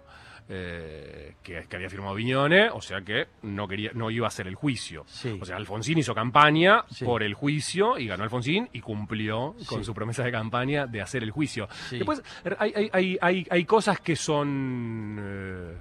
[0.49, 4.47] eh, que, que había firmado Viñone, o sea que no quería, no iba a hacer
[4.47, 5.05] el juicio.
[5.07, 5.39] Sí.
[5.41, 7.05] O sea, Alfonsín hizo campaña Sí.
[7.05, 11.23] por el juicio y ganó Alfonsín y cumplió con su promesa de campaña de hacer
[11.23, 11.69] el juicio.
[11.89, 11.97] Sí.
[11.99, 12.23] Después
[12.59, 15.77] hay, hay, hay, hay, hay cosas que son eh,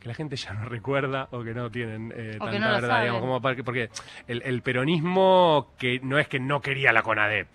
[0.00, 3.20] que la gente ya no recuerda o que no tienen eh, tanta no verdad, digamos,
[3.20, 3.90] como para- porque
[4.26, 7.48] el, el peronismo que no es que no quería la CONADEP.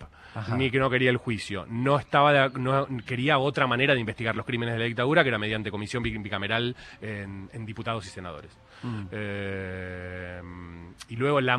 [0.56, 1.66] Ni que no quería el juicio.
[1.68, 5.28] No estaba de- no quería otra manera de investigar los crímenes de la dictadura, que
[5.28, 8.50] era mediante comisión bic- bicameral en diputados y senadores.
[8.82, 9.06] Mm.
[9.10, 10.40] Eh,
[11.10, 11.56] y luego la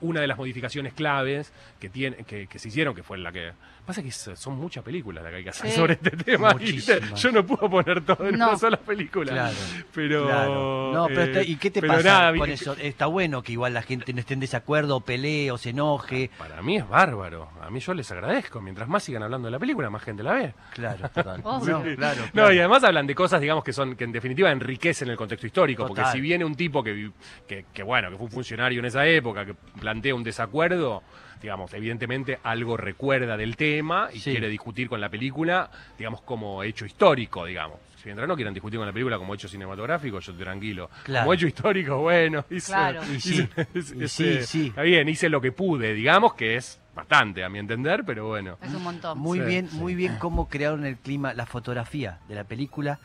[0.00, 3.52] una de las modificaciones claves que tiene que, que se hicieron, que fue la que
[3.86, 5.76] pasa que son muchas películas las que hay que hacer Sí.
[5.76, 6.50] sobre este tema.
[6.50, 7.22] y Muchísimas.
[7.22, 8.48] yo no puedo poner todo en No.
[8.48, 9.32] una sola película.
[9.32, 9.56] Claro,
[9.94, 10.92] Pero Claro.
[10.92, 12.72] No, pero eh, está- ¿y qué te pero pasa nada, con vi- eso?
[12.78, 16.30] Está bueno que igual la gente no esté en desacuerdo, o pelee, o se enoje.
[16.36, 17.48] Para mí es bárbaro.
[17.62, 18.60] A mí yo les agradezco.
[18.60, 20.54] Mientras más sigan hablando de la película, más gente la ve.
[20.74, 21.42] Claro, Total.
[21.42, 21.60] No,
[21.96, 25.16] claro, No, y además hablan de cosas, digamos, que son que en definitiva enriquecen el
[25.16, 25.86] contexto histórico.
[25.86, 26.02] Porque.
[26.18, 27.12] Si viene un tipo que, vi-
[27.46, 31.02] que, que, bueno, que fue un funcionario en esa época, que plantea un desacuerdo,
[31.40, 34.32] digamos, evidentemente algo recuerda del tema y Sí.
[34.32, 37.78] quiere discutir con la película, digamos, como hecho histórico, digamos.
[37.98, 40.90] Si mientras no quieran discutir con la película como hecho cinematográfico, yo estoy tranquilo.
[41.04, 41.24] Claro.
[41.24, 43.02] Como hecho histórico, bueno, hice, Claro.
[43.04, 44.66] Y sí, hice- y hice- sí, sí.
[44.68, 48.58] Está bien, hice lo que pude, digamos, que es bastante, a mi entender, pero bueno.
[48.62, 49.18] Es un montón.
[49.18, 49.76] Muy Sí, bien, sí.
[49.76, 52.98] muy bien cómo crearon el clima, la fotografía de la película.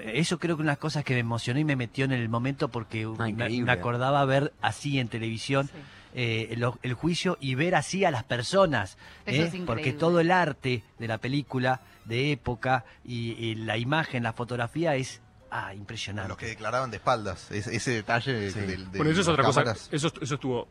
[0.00, 2.28] Eso creo que una de las cosas que me emocionó y me metió en el
[2.28, 5.72] momento porque Ah, me, me acordaba ver así en televisión Sí.
[6.14, 8.96] eh, el juicio y ver así a las personas.
[9.26, 9.38] Eso ¿eh?
[9.40, 9.66] es increíble.
[9.66, 14.94] porque todo el arte de la película, de época, y, y la imagen, la fotografía
[14.96, 16.28] es ah, impresionante.
[16.28, 17.50] Los que declaraban de espaldas.
[17.50, 18.60] ese- ese detalle Sí.
[18.60, 19.62] del- de Bueno, eso es otra cosa.
[19.90, 20.68] Eso, eso estuvo.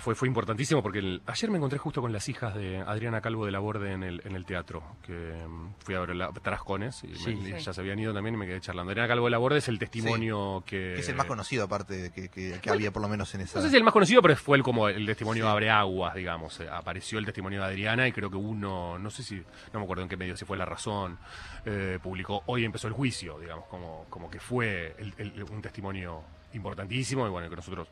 [0.00, 3.46] Fue, fue importantísimo porque el- ayer me encontré justo con las hijas de Adriana Calvo
[3.46, 4.82] de la Borde en el, en el teatro.
[5.02, 7.38] Que mm, fui a ver la, Tarascones y, Sí.
[7.60, 8.90] ya se habían ido también y me quedé charlando.
[8.90, 10.94] Adriana Calvo de la Borde es el testimonio que.
[10.94, 13.58] Que es el más conocido, aparte, que, que- que había por lo menos en esa.
[13.58, 16.58] No sé si el más conocido, pero fue el, como el testimonio abre aguas, digamos.
[16.60, 19.36] Eh, apareció el testimonio de Adriana y creo que uno, no sé si,
[19.72, 21.18] no me acuerdo en qué medio, si fue La Razón,
[21.64, 26.22] eh, publicó, hoy empezó el juicio, digamos, como, como que fue el- un testimonio
[26.54, 27.88] importantísimo y bueno, que nosotros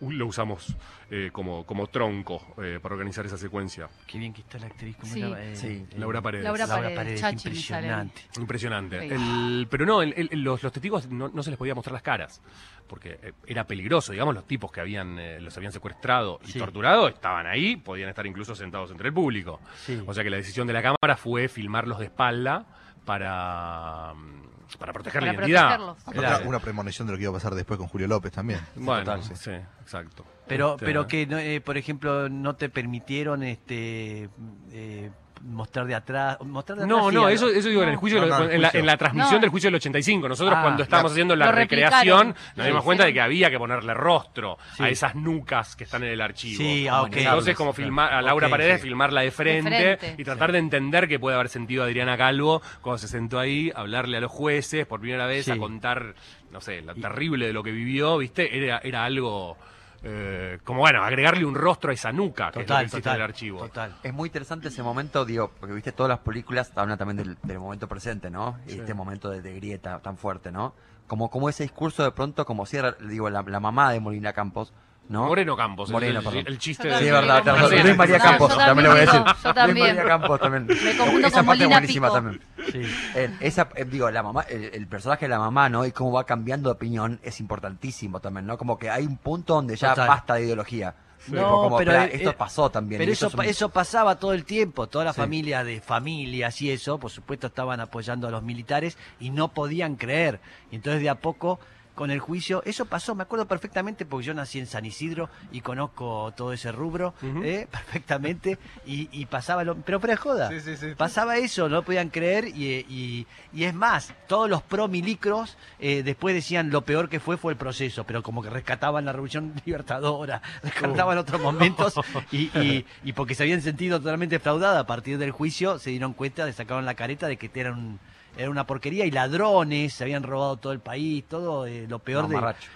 [0.00, 0.76] lo usamos
[1.10, 3.88] eh, como, como tronco eh, para organizar esa secuencia.
[4.06, 4.96] Qué bien que está la actriz.
[4.96, 5.20] ¿cómo Sí.
[5.20, 5.42] llama?
[5.42, 6.44] Eh, Sí, eh, Laura Paredes.
[6.44, 8.22] Laura Laura Paredes, Chachi impresionante.
[8.36, 9.00] Impresionante.
[9.00, 9.14] Sí.
[9.14, 12.02] El- pero no, el- el- los, los testigos no, no se les podía mostrar las
[12.02, 12.42] caras,
[12.86, 16.58] porque era peligroso, digamos, los tipos que habían eh, los habían secuestrado y Sí.
[16.58, 19.60] torturado estaban ahí, podían estar incluso sentados entre el público.
[19.84, 20.02] Sí.
[20.06, 22.66] O sea que la decisión de la cámara fue filmarlos de espalda
[23.04, 24.42] para, mm,
[24.78, 25.96] para proteger Para la identidad.
[26.10, 26.48] Claro.
[26.48, 28.60] Una premonición de lo que iba a pasar después con Julio López también.
[28.74, 29.34] Bueno, Total, sí.
[29.36, 29.50] sí.
[29.82, 30.24] exacto.
[30.46, 34.28] Pero, Este, pero que, eh, por ejemplo, no te permitieron este
[34.72, 35.10] eh,
[35.42, 36.38] mostrar de atrás.
[36.42, 38.52] Mostrar de atrás No, sí, no, eso, eso digo en el juicio, no, no, el
[38.52, 39.40] en, la, en la transmisión No.
[39.40, 40.28] del juicio del 85.
[40.28, 43.08] Nosotros Ah, cuando estábamos la- haciendo la recreación nos dimos Sí, cuenta sí.
[43.08, 44.82] de que había que ponerle rostro Sí.
[44.84, 46.58] a esas nucas que están en el archivo.
[46.58, 47.16] Sí, ah, ok.
[47.16, 48.88] Entonces, como filmar a Laura Paredes, sí.
[48.88, 50.14] filmarla de frente, frente.
[50.20, 53.80] y tratar de entender que puede haber sentido Adriana Calvo cuando se sentó ahí a
[53.80, 55.50] hablarle a los jueces por primera vez, Sí.
[55.52, 56.14] a contar,
[56.50, 58.56] no sé, lo terrible de lo que vivió, ¿viste?
[58.56, 59.56] Era, era algo.
[60.02, 63.00] Eh, como bueno, agregarle un rostro a esa nuca que es lo que Total, existe
[63.02, 63.16] total.
[63.16, 63.58] en el archivo.
[63.60, 63.96] Total.
[64.02, 67.58] Es muy interesante ese momento, digo, porque viste todas las películas hablan también del, del
[67.58, 68.58] momento presente, ¿no?
[68.66, 68.78] Sí.
[68.78, 70.74] Este momento de, de grieta tan fuerte, ¿no?
[71.06, 74.72] Como, como ese discurso de pronto, como cierra, digo, la, la mamá de Molina Campos,
[75.08, 75.26] ¿no?
[75.26, 76.44] Moreno Campos, Moreno, el, perdón.
[76.46, 77.44] el chiste de- Sí, es verdad.
[77.82, 79.22] Luis María No, Campos, yo también lo voy a decir.
[79.44, 79.78] yo también.
[79.86, 80.66] Luis María Campos también.
[80.66, 82.14] Me confundo esa con parte es buenísima Pico.
[82.14, 82.40] también.
[82.72, 82.82] Sí.
[83.14, 85.84] Eh, esa, eh, digo, la mamá, el, el personaje de la mamá, ¿no?
[85.86, 88.58] Y cómo va cambiando de opinión es importantísimo también, ¿no?
[88.58, 90.08] Como que hay un punto donde ya Total.
[90.08, 90.94] basta de ideología.
[91.28, 93.00] No, como, pero, eh, esto eh, pasó también.
[93.00, 95.22] Pero eso, es un- pa- eso pasaba todo el tiempo, todas las Sí.
[95.22, 99.96] familias de familias y eso, por supuesto, estaban apoyando a los militares y no podían
[99.96, 100.40] creer.
[100.70, 101.58] Y entonces de a poco,
[101.96, 105.62] con el juicio, eso pasó, me acuerdo perfectamente porque yo nací en San Isidro y
[105.62, 107.14] conozco todo ese rubro.
[107.42, 107.66] ¿eh?
[107.72, 109.74] perfectamente y, y pasaba lo...
[109.76, 110.94] Pero fuera de joda, Sí, sí, sí.
[110.96, 116.02] pasaba eso, no podían creer y, y- y es más, todos los pro milicros eh,
[116.04, 119.54] después decían lo peor que fue fue el proceso, pero como que rescataban la revolución
[119.64, 121.94] libertadora, rescataban otros momentos
[122.30, 126.12] y, y- y porque se habían sentido totalmente defraudadas a partir del juicio, se dieron
[126.12, 127.98] cuenta, le sacaron la careta de que era, un-
[128.36, 132.28] era una porquería y ladrones, se habían robado todo el país, todo eh, lo peor
[132.28, 132.34] de-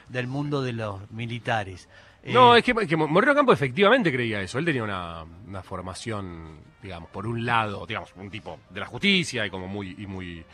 [0.08, 1.88] del mundo de los militares.
[2.22, 4.58] Eh, No, es que, que Moreno Campo efectivamente creía eso.
[4.58, 9.46] Él tenía una, una formación, digamos, por un lado, digamos, un tipo de la justicia
[9.46, 10.44] y como muy, y muy,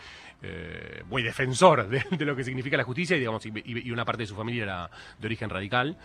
[0.42, 3.90] eh, muy defensor de, de lo que significa la justicia y, digamos, y, y- y
[3.90, 5.96] una parte de su familia era de origen radical.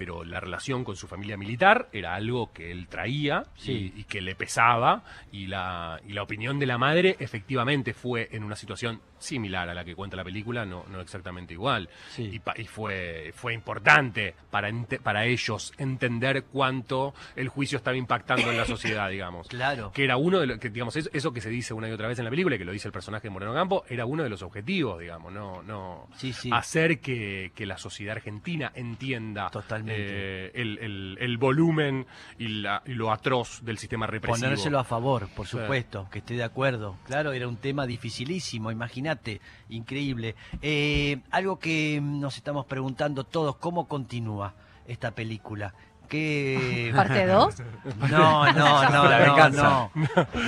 [0.00, 3.92] Pero la relación con su familia militar era algo que él traía Sí.
[3.94, 5.04] y, y que le pesaba.
[5.30, 9.74] Y la, y la opinión de la madre efectivamente fue en una situación similar a
[9.74, 11.88] la que cuenta la película, no, no exactamente igual.
[12.10, 12.40] Sí.
[12.56, 18.56] Y, fue, fue importante para, ente- para ellos entender cuánto el juicio estaba impactando en
[18.56, 19.46] la sociedad, digamos.
[19.48, 19.92] Claro.
[19.92, 22.08] Que era uno de los que, digamos, eso, eso que se dice una y otra
[22.08, 24.22] vez en la película, y que lo dice el personaje de Moreno Campo, era uno
[24.22, 26.50] de los objetivos, digamos, no, no Sí, sí.
[26.52, 30.02] hacer que, que la sociedad argentina entienda Totalmente.
[30.06, 32.06] eh, el, el- el volumen
[32.38, 34.44] y, la- y lo atroz del sistema represivo.
[34.46, 36.96] Ponérselo a favor, por supuesto, que esté de acuerdo.
[37.06, 39.09] Claro, era un tema dificilísimo, imagínate,
[39.68, 40.34] increíble.
[40.62, 44.54] Eh, algo que nos estamos preguntando todos, ¿cómo continúa
[44.86, 45.74] esta película?
[46.08, 46.90] ¿Qué...
[46.96, 47.54] Parte 2.
[48.10, 48.52] No, no,
[48.90, 49.90] no, no, no,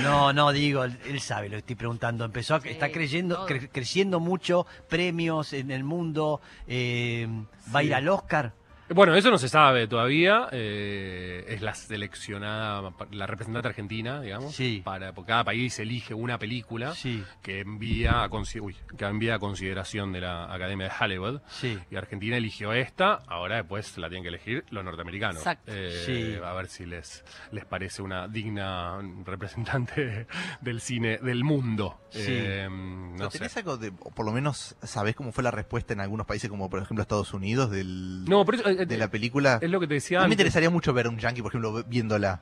[0.03, 2.25] no, no, digo, él sabe lo que estoy preguntando.
[2.25, 7.27] Empezó, a, Sí, está creyendo, cre- creciendo mucho, premios en el mundo, eh,
[7.73, 8.53] va a ir al Oscar.
[8.89, 10.47] Bueno, eso no se sabe todavía.
[10.51, 14.55] eh, es la seleccionada, la representante argentina, digamos.
[14.55, 14.81] Sí.
[14.83, 19.35] Para, porque cada país elige una película Sí, que envía a, consi- uy, que envía
[19.35, 21.41] a consideración de la Academia de Hollywood.
[21.47, 21.79] sí.
[21.89, 25.37] Y Argentina eligió esta, ahora después la tienen que elegir los norteamericanos.
[25.37, 25.71] Exacto.
[25.73, 26.35] Eh, Sí.
[26.43, 30.27] A ver si les, les parece una digna representante
[30.61, 31.99] del cine del mundo.
[32.09, 32.21] Sí.
[32.27, 33.39] Eh, ¿No no sé.
[33.39, 36.49] ¿Tenés algo de, o por lo menos, sabés cómo fue la respuesta en algunos países,
[36.49, 39.59] como por ejemplo Estados Unidos, del, No, pero eh, de la película?
[39.61, 41.83] es lo que te decía A mí me interesaría mucho ver un yankee, por ejemplo,
[41.85, 42.41] viéndola.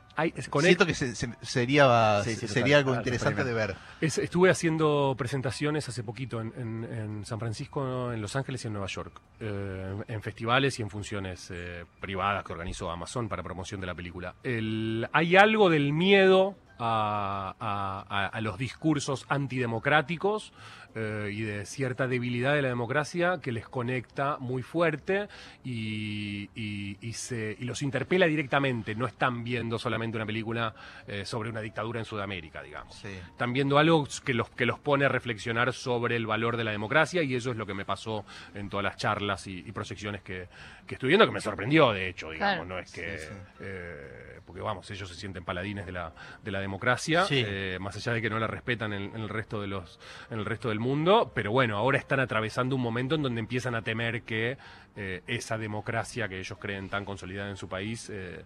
[0.49, 2.49] Con Siento que se- se- sería, Sí, sí, total.
[2.49, 3.75] sería algo Ah, interesante de ver.
[3.99, 8.67] Es- estuve haciendo presentaciones hace poquito en, en- en San Francisco, en Los Ángeles y
[8.67, 13.43] en Nueva York, eh, en festivales y en funciones eh, privadas que organizó Amazon para
[13.43, 14.35] promoción de la película.
[14.43, 20.51] El- hay algo del miedo a, a- a- a los discursos antidemocráticos
[20.95, 25.27] eh, y de cierta debilidad de la democracia que les conecta muy fuerte
[25.63, 28.95] y, y- y se, y los interpela directamente.
[28.95, 30.73] No están viendo solamente una película
[31.07, 33.07] eh, sobre una dictadura en Sudamérica, digamos Sí.
[33.07, 36.71] están viendo algo que los, que los pone a reflexionar sobre el valor de la
[36.71, 40.21] democracia y eso es lo que me pasó en todas las charlas y, y proyecciones
[40.21, 40.47] que,
[40.85, 42.65] que estuve viendo, que me sorprendió de hecho, digamos, Claro.
[42.65, 43.17] no es que...
[43.17, 43.33] Sí, sí.
[43.61, 46.11] eh, porque vamos, ellos se sienten paladines de la,
[46.43, 47.41] de la democracia, Sí.
[47.45, 49.99] eh, más allá de que no la respetan en, en el resto de los,
[50.29, 53.75] en el resto del mundo, pero bueno, ahora están atravesando un momento en donde empiezan
[53.75, 54.57] a temer que
[54.97, 58.43] eh, esa democracia que ellos creen tan consolidada en su país eh,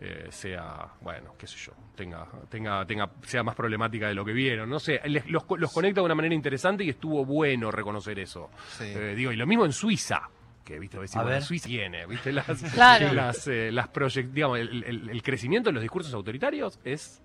[0.00, 4.32] eh, sea, bueno, qué sé yo, tenga, tenga, tenga, sea más problemática de lo que
[4.32, 4.70] vieron.
[4.70, 8.18] No sé, les- los, co- los conecta de una manera interesante y estuvo bueno reconocer
[8.18, 8.50] eso.
[8.78, 8.86] Sí.
[9.14, 10.22] Digo, y lo mismo en Suiza.
[10.64, 11.42] Que, viste, A bueno, ver.
[11.42, 13.12] Suiza tiene, viste, las, Claro.
[13.12, 13.90] las, eh, las
[14.32, 17.20] digamos, el, el- el crecimiento de los discursos autoritarios es,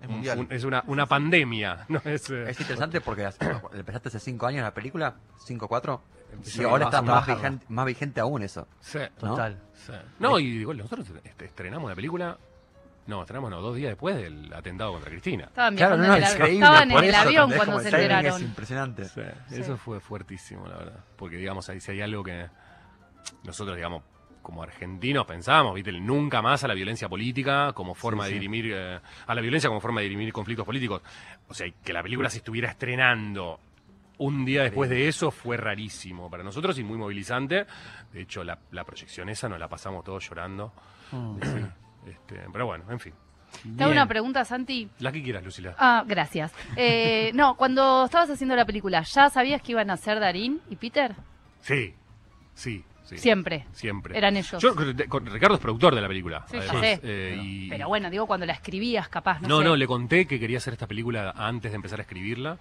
[0.00, 0.38] Es un- mundial.
[0.38, 2.00] un- es una, una pandemia, ¿no?
[2.04, 6.62] Es, eh, Es interesante porque hace- empezaste hace 5 años la película, 5 4, Empezó
[6.62, 8.66] y ahora está más vigente, más vigente aún eso.
[8.80, 9.30] sí, ¿no?
[9.30, 9.58] Total.
[9.74, 9.92] sí.
[10.18, 12.38] No, y digo, nosotros este, estrenamos la película,
[13.06, 15.44] no, estrenamos no, dos días después del atentado contra Cristina.
[15.46, 16.30] Estaban Claro, no, en el es.
[16.38, 18.36] Estaban en el avión cuando se enteraron.
[18.36, 19.04] Es impresionante.
[19.06, 19.60] Sí, Sí.
[19.60, 21.00] Eso fue fuertísimo, la verdad.
[21.16, 22.46] Porque, digamos, ahí si hay algo que
[23.42, 24.02] nosotros, digamos,
[24.42, 25.90] como argentinos pensábamos, ¿viste?
[25.90, 29.68] El nunca más a la violencia política como forma de dirimir, eh, a la violencia
[29.68, 31.02] como forma de dirimir conflictos políticos.
[31.48, 33.60] O sea, que la película se estuviera estrenando
[34.18, 37.66] un día después de eso fue rarísimo para nosotros y muy movilizante.
[38.12, 40.72] De hecho, la, la proyección esa nos la pasamos todos llorando.
[41.12, 41.38] Mm.
[42.06, 43.12] Este, pero bueno, en fin.
[43.76, 44.88] Te hago una pregunta, Santi.
[45.00, 45.74] La que quieras, Lucila.
[45.78, 46.50] Ah, gracias.
[46.76, 50.76] Eh, no, cuando estabas haciendo la película, ¿ya sabías que iban a ser Darín y
[50.76, 51.14] Peter?
[51.60, 51.94] Sí,
[52.54, 53.18] sí, sí.
[53.18, 53.66] Siempre.
[53.72, 54.16] Siempre.
[54.16, 54.60] Eran ellos.
[54.62, 56.44] Yo, con- Ricardo es productor de la película.
[56.50, 57.00] Sí, ya además, sé.
[57.02, 59.64] eh, y- Pero bueno, digo, cuando la escribías, capaz, no, no, sé.
[59.64, 62.58] no, le conté que quería hacer esta película antes de empezar a escribirla.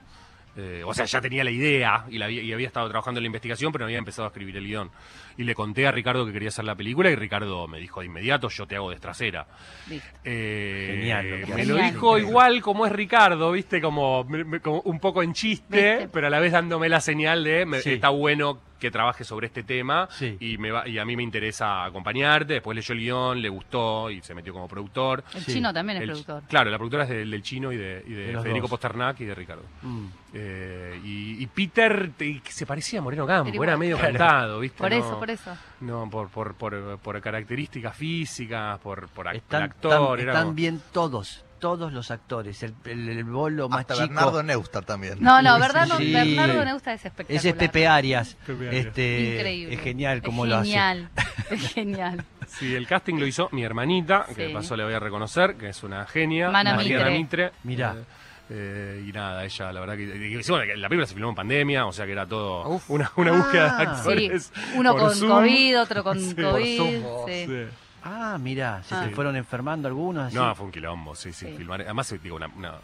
[0.58, 3.24] Eh, o sea, ya tenía la idea y, la había, y había estado trabajando en
[3.24, 4.90] la investigación, pero no había empezado a escribir el guion.
[5.38, 8.08] Y le conté a Ricardo que quería hacer la película y Ricardo me dijo de
[8.08, 9.48] inmediato, yo te hago de trasera.
[9.88, 10.08] Listo.
[10.26, 11.94] Eh, Genial lo que me lo Genial.
[11.94, 14.28] dijo igual como es Ricardo, viste, como,
[14.62, 16.10] como un poco en chiste, ¿Viste?
[16.12, 17.94] pero a la vez dándome la señal de me- Sí.
[17.94, 20.38] está bueno que trabaje sobre este tema Sí.
[20.40, 22.54] y me va, y a mí me interesa acompañarte.
[22.54, 25.24] Después leyó el guion, le gustó y se metió como productor.
[25.34, 25.54] El Sí.
[25.54, 26.44] chino también es El- productor.
[26.48, 28.70] Claro, la productora es del, del chino y de, y de De los Federico dos.
[28.72, 29.64] Posternak y de Ricardo.
[29.82, 30.06] Mm.
[30.34, 33.78] Eh, y, y Peter te- se parecía a Moreno Campo, Era era, igual.
[33.80, 34.18] medio Claro.
[34.18, 34.78] cantado, ¿viste?
[34.78, 35.58] Por No- eso, por eso.
[35.82, 39.92] No, por, por, por, por características físicas, por, por Están, actor.
[39.92, 42.64] están- era están como- bien todos, todos los actores.
[42.64, 44.08] El, el, el bolo más Hasta chico.
[44.08, 45.18] Bernardo Neustadt también.
[45.20, 46.12] No, no, Bernardo, sí.
[46.14, 47.38] Bernardo Neusta es espectacular.
[47.40, 48.38] Ese es Pepe Arias.
[48.46, 48.86] Pepe Arias.
[48.88, 49.76] Este, Increíble.
[49.76, 50.70] Es genial como es lo hace.
[50.70, 51.10] genial,
[51.52, 52.26] Es genial.
[52.48, 55.70] Sí, el casting lo hizo mi hermanita, que de paso le voy a reconocer, que
[55.70, 56.50] es una genia.
[56.50, 57.18] Mana Mariana Mitre.
[57.20, 57.52] Mitre.
[57.64, 57.96] Mirá.
[57.98, 58.04] Eh,
[58.52, 60.04] eh, y nada, ella, la verdad que.
[60.06, 62.68] y- y- bueno, que la película se filmó en pandemia, o sea que era todo
[62.68, 62.90] Uf.
[62.90, 63.92] una, una búsqueda de Ah.
[63.92, 64.52] actores.
[64.52, 65.30] Sí, uno con Zoom.
[65.30, 66.34] COVID, otro con Sí.
[66.34, 66.44] COVID.
[66.52, 67.46] Por Zoom, sí.
[67.46, 67.66] Sí.
[68.04, 69.04] Ah, mira, se Ah.
[69.04, 70.28] te fueron enfermando algunos.
[70.28, 70.36] así?
[70.36, 71.58] No, fue un quilombo, sí, sí, Sí.
[71.58, 71.82] filmar.
[71.82, 72.76] Además, digo, una, una-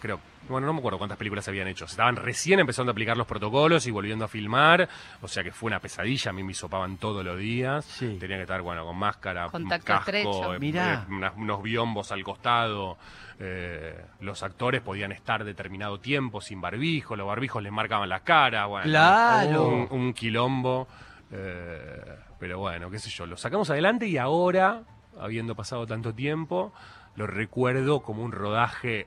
[0.00, 1.86] creo, bueno, no me acuerdo cuántas películas se habían hecho.
[1.86, 4.88] Se estaban recién empezando a aplicar los protocolos y volviendo a filmar.
[5.20, 6.30] O sea que fue una pesadilla.
[6.30, 7.84] A mí me hisopaban todos los días.
[7.84, 8.16] Sí.
[8.18, 10.54] Tenía que estar, bueno, con máscara, Contacto casco, estrecho.
[10.54, 10.94] eh, Mirá.
[10.94, 12.98] eh, unas- unos biombos al costado.
[13.38, 17.14] Eh, los actores podían estar determinado tiempo sin barbijo.
[17.14, 18.66] Los barbijos les marcaban las caras.
[18.68, 19.68] Bueno, Claro.
[19.68, 20.88] Un, un quilombo.
[21.34, 23.24] eh, pero bueno, qué sé yo.
[23.24, 24.82] Lo sacamos adelante y ahora,
[25.20, 26.72] habiendo pasado tanto tiempo,
[27.14, 29.06] lo recuerdo como un rodaje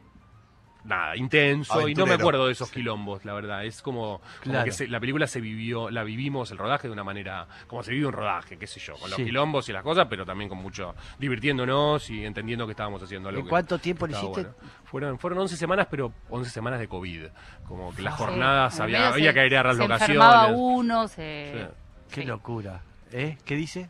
[0.86, 3.66] nada, intenso y no me acuerdo de esos quilombos, la verdad.
[3.66, 4.64] Es como, como Claro.
[4.64, 7.92] que se- la película se vivió, la vivimos el rodaje de una manera, como se
[7.92, 9.26] vive un rodaje, qué sé yo, con los Sí.
[9.26, 13.40] quilombos y las cosas, pero también con mucho divirtiéndonos y entendiendo que estábamos haciendo algo.
[13.40, 14.56] ¿En que- cuánto tiempo que le estaba hiciste?
[14.86, 17.26] Fueron, fueron 11 semanas, pero 11 semanas de COVID.
[17.68, 20.52] Como que las Sí, jornadas había, había se- que airear las se locaciones.
[20.56, 21.52] uno, se...
[21.52, 22.14] Sí.
[22.14, 22.28] Qué Sí.
[22.28, 22.82] locura.
[23.12, 23.38] ¿Eh?
[23.46, 23.90] ¿Qué dice?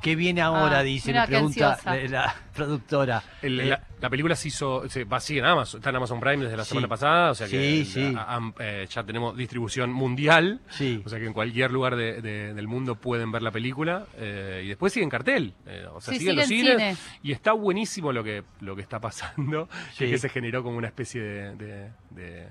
[0.00, 0.78] ¿Qué viene ahora?
[0.78, 3.20] Ah, dice, qué pregunta la, la productora.
[3.42, 6.20] El- Eh, la, la película se hizo, se, va, sigue en Amazon, está en Amazon
[6.20, 6.68] Prime desde la Sí.
[6.68, 8.14] semana pasada, o sea que Sí, sí.
[8.16, 11.02] a- eh, ya tenemos distribución mundial, Sí.
[11.04, 14.62] o sea que en cualquier lugar de- de- del mundo pueden ver la película eh,
[14.64, 17.52] y después sigue en cartel, eh, o sea, Sí, sigue en los cines y está
[17.52, 19.66] buenísimo lo que lo que está pasando,
[19.98, 20.04] que, Sí.
[20.04, 22.48] es que se generó como una especie de, de- de-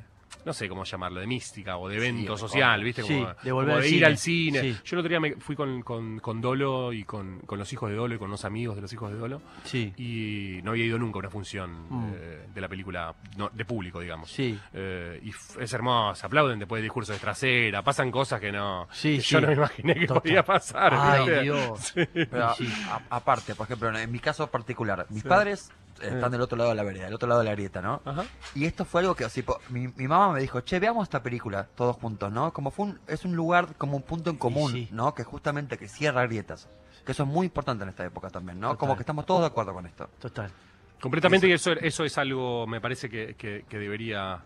[0.48, 3.04] no sé cómo llamarlo, de mística o de evento Sí, social, ¿viste?
[3.04, 3.98] Sí, Como, de volver como al de cine.
[3.98, 4.62] ir al cine.
[4.62, 4.78] Sí.
[4.86, 7.90] Yo el otro día me fui con, con, con Dolo y con, con los hijos
[7.90, 10.86] de Dolo y con unos amigos de los hijos de Dolo Sí, y no había
[10.86, 12.12] ido nunca a una función Mm.
[12.16, 14.32] eh, de la película no, de público, digamos.
[14.32, 14.58] sí.
[14.74, 15.30] Eh, y
[15.62, 19.30] es hermosa, aplauden después de discursos de trasera, pasan cosas que no Sí, que sí.
[19.34, 20.22] yo no me imaginé que Total.
[20.22, 20.94] podía pasar.
[20.96, 21.42] Ay.
[21.44, 21.94] Dios.
[22.14, 22.68] Pero Sí.
[22.90, 25.28] a- aparte, por ejemplo, en mi caso particular, mis Sí.
[25.28, 25.70] padres
[26.02, 28.02] están del otro lado de la vereda, del otro lado de la grieta, ¿no?
[28.06, 28.26] Ajá.
[28.56, 31.22] Y esto fue algo que, así, po- mi, mi mamá me dijo, che, veamos esta
[31.24, 32.52] película todos juntos, ¿no?
[32.54, 34.88] Como fue un, es un lugar, como un punto en común, sí.
[34.92, 35.14] ¿no?
[35.14, 36.68] Que justamente que cierra grietas.
[37.06, 38.68] Que eso es muy importante en esta época también, ¿no?
[38.70, 38.78] Total.
[38.80, 40.10] Como que estamos todos de acuerdo con esto.
[40.20, 40.52] Total.
[41.00, 44.44] Completamente, y eso, eso es algo, me parece que, que- que debería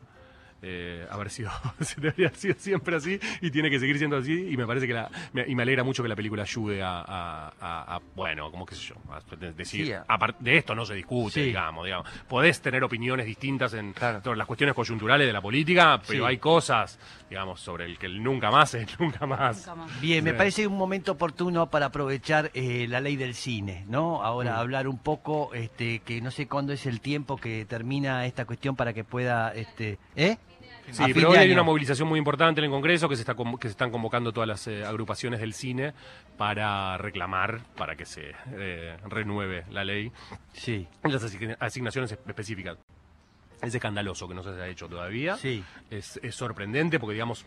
[0.61, 1.49] eh, haber sido,
[1.97, 4.93] debería haber sido siempre así y tiene que seguir siendo así y me parece que
[4.93, 8.51] la, me- y me alegra mucho que la película ayude a, a- a- a, bueno,
[8.51, 9.93] como qué sé yo, a decir, Sí,
[10.39, 11.41] de esto no se discute, Sí.
[11.47, 14.21] digamos, digamos, podés tener opiniones distintas en Claro.
[14.21, 16.29] todas las cuestiones coyunturales de la política, pero Sí.
[16.29, 16.99] hay cosas,
[17.29, 19.57] digamos, sobre el que el nunca más es nunca más.
[19.67, 20.01] Nunca más.
[20.01, 24.23] Bien, me parece un momento oportuno para aprovechar eh, la ley del cine, ¿no?
[24.23, 24.59] Ahora Mm.
[24.59, 28.75] hablar un poco, este, que no sé cuándo es el tiempo que termina esta cuestión
[28.75, 30.37] para que pueda, este, ¿eh?
[30.91, 33.67] Sí, pero hoy hay una movilización muy importante en el Congreso que se, está que
[33.67, 35.93] se están convocando todas las eh, agrupaciones del cine
[36.37, 40.11] para reclamar, para que se eh, renueve la ley
[40.53, 42.77] Sí, las asign- asignaciones específicas.
[43.61, 45.37] Es escandaloso que no se haya hecho todavía.
[45.37, 47.45] sí, Es, es sorprendente porque, digamos,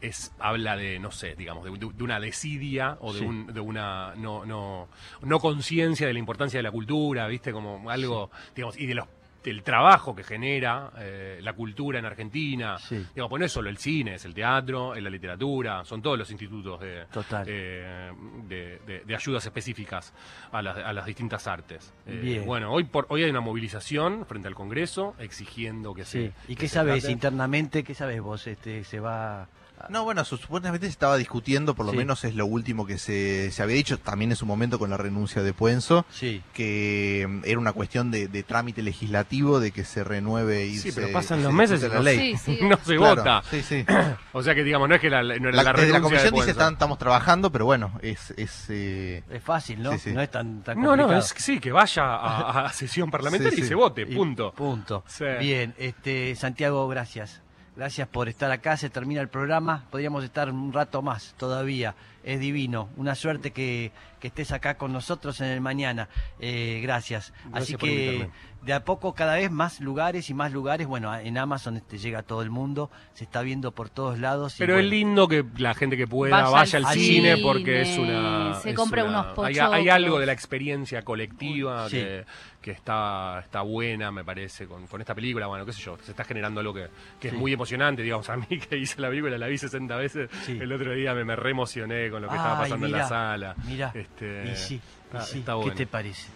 [0.00, 3.24] es habla de, no sé, digamos, de, de- una desidia o de, Sí.
[3.24, 4.88] un- de una no, no,
[5.22, 7.52] no conciencia de la importancia de la cultura, ¿viste?
[7.52, 9.06] Como algo, digamos, y de los
[9.42, 12.78] del trabajo que genera eh, la cultura en Argentina.
[12.78, 13.04] Sí.
[13.14, 16.18] Digo, pues no es solo el cine, es el teatro, es la literatura, son todos
[16.18, 17.06] los institutos de,
[17.46, 18.12] eh,
[18.48, 20.12] de, de- de ayudas específicas
[20.52, 21.92] a las, a las distintas artes.
[22.06, 22.46] Eh, Bien.
[22.46, 26.32] Bueno, hoy, por, hoy hay una movilización frente al Congreso exigiendo que sí.
[26.46, 26.52] se...
[26.52, 27.12] ¿Y que qué se sabes trate.
[27.12, 27.84] internamente?
[27.84, 28.46] ¿Qué sabes vos?
[28.46, 29.48] Este, se va...
[29.88, 31.98] No, bueno, su- supuestamente se estaba discutiendo, por lo Sí.
[31.98, 34.96] menos es lo último que se, se había dicho, también en su momento con la
[34.96, 36.42] renuncia de Puenzo, Sí.
[36.54, 40.90] que mm, era una cuestión de, de trámite legislativo, de que se renueve y Sí,
[40.92, 42.36] se, pero pasan los se meses y no la se- ley.
[42.36, 42.58] Sí, sí.
[42.64, 43.42] no se Claro, vota.
[43.50, 43.84] Sí, sí.
[44.32, 45.94] O sea que, digamos, no es que la, no era La, la, desde la renuncia
[45.96, 48.32] de comisión dice están, estamos trabajando, pero bueno, es...
[48.36, 49.92] es eh, Es fácil, ¿no?
[49.92, 50.12] Sí, sí.
[50.12, 51.12] No es tan, tan No, complicado.
[51.12, 53.68] no, es que sí, que vaya a, a sesión parlamentaria Sí, y sí.
[53.68, 54.52] se vote, Y punto.
[54.52, 55.04] Punto.
[55.06, 55.24] Sí.
[55.40, 57.40] Bien, este, Santiago, gracias.
[57.74, 61.94] Gracias por estar acá, se termina el programa, podríamos estar un rato más todavía,
[62.24, 66.08] es divino, una suerte que, que estés acá con nosotros en el mañana,
[66.40, 67.32] Eh, gracias.
[67.50, 68.32] Gracias Así que invitarme.
[68.62, 72.20] de a poco cada vez más lugares y más lugares, bueno, en Amazon este, llega
[72.20, 74.54] a todo el mundo, se está viendo por todos lados.
[74.56, 77.34] y Pero es bueno, lindo que la gente que pueda Vaya vaya, al al cine,
[77.34, 78.54] cine porque es una.
[78.60, 79.72] se es compre una- unos hay, pochoclos.
[79.74, 81.96] hay algo de la experiencia colectiva Sí.
[81.96, 82.24] que,
[82.60, 85.48] que está, está buena, me parece, con, con esta película.
[85.48, 86.86] Bueno, qué sé yo, se está generando algo que,
[87.18, 87.34] que Sí.
[87.34, 88.02] es muy emocionante.
[88.02, 90.30] Digamos, a mí que hice la película, la vi 60 veces.
[90.44, 90.52] Sí.
[90.60, 93.54] El otro día me, me re emocioné con lo que estaba pasando en la sala.
[93.66, 94.78] Mirá, Este, y sí, y
[95.16, 95.74] está- sí, está ¿qué bueno.
[95.74, 96.28] te parece?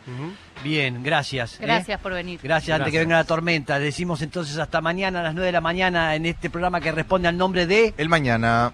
[0.64, 1.54] Bien, gracias.
[1.54, 1.58] ¿eh?
[1.62, 2.40] Gracias por venir.
[2.42, 3.06] Gracias, antes que Gracias.
[3.08, 3.78] venga la tormenta.
[3.78, 7.28] Decimos entonces hasta mañana a las 9 de la mañana en este programa que responde
[7.28, 7.94] al nombre de...
[7.96, 8.72] el mañana.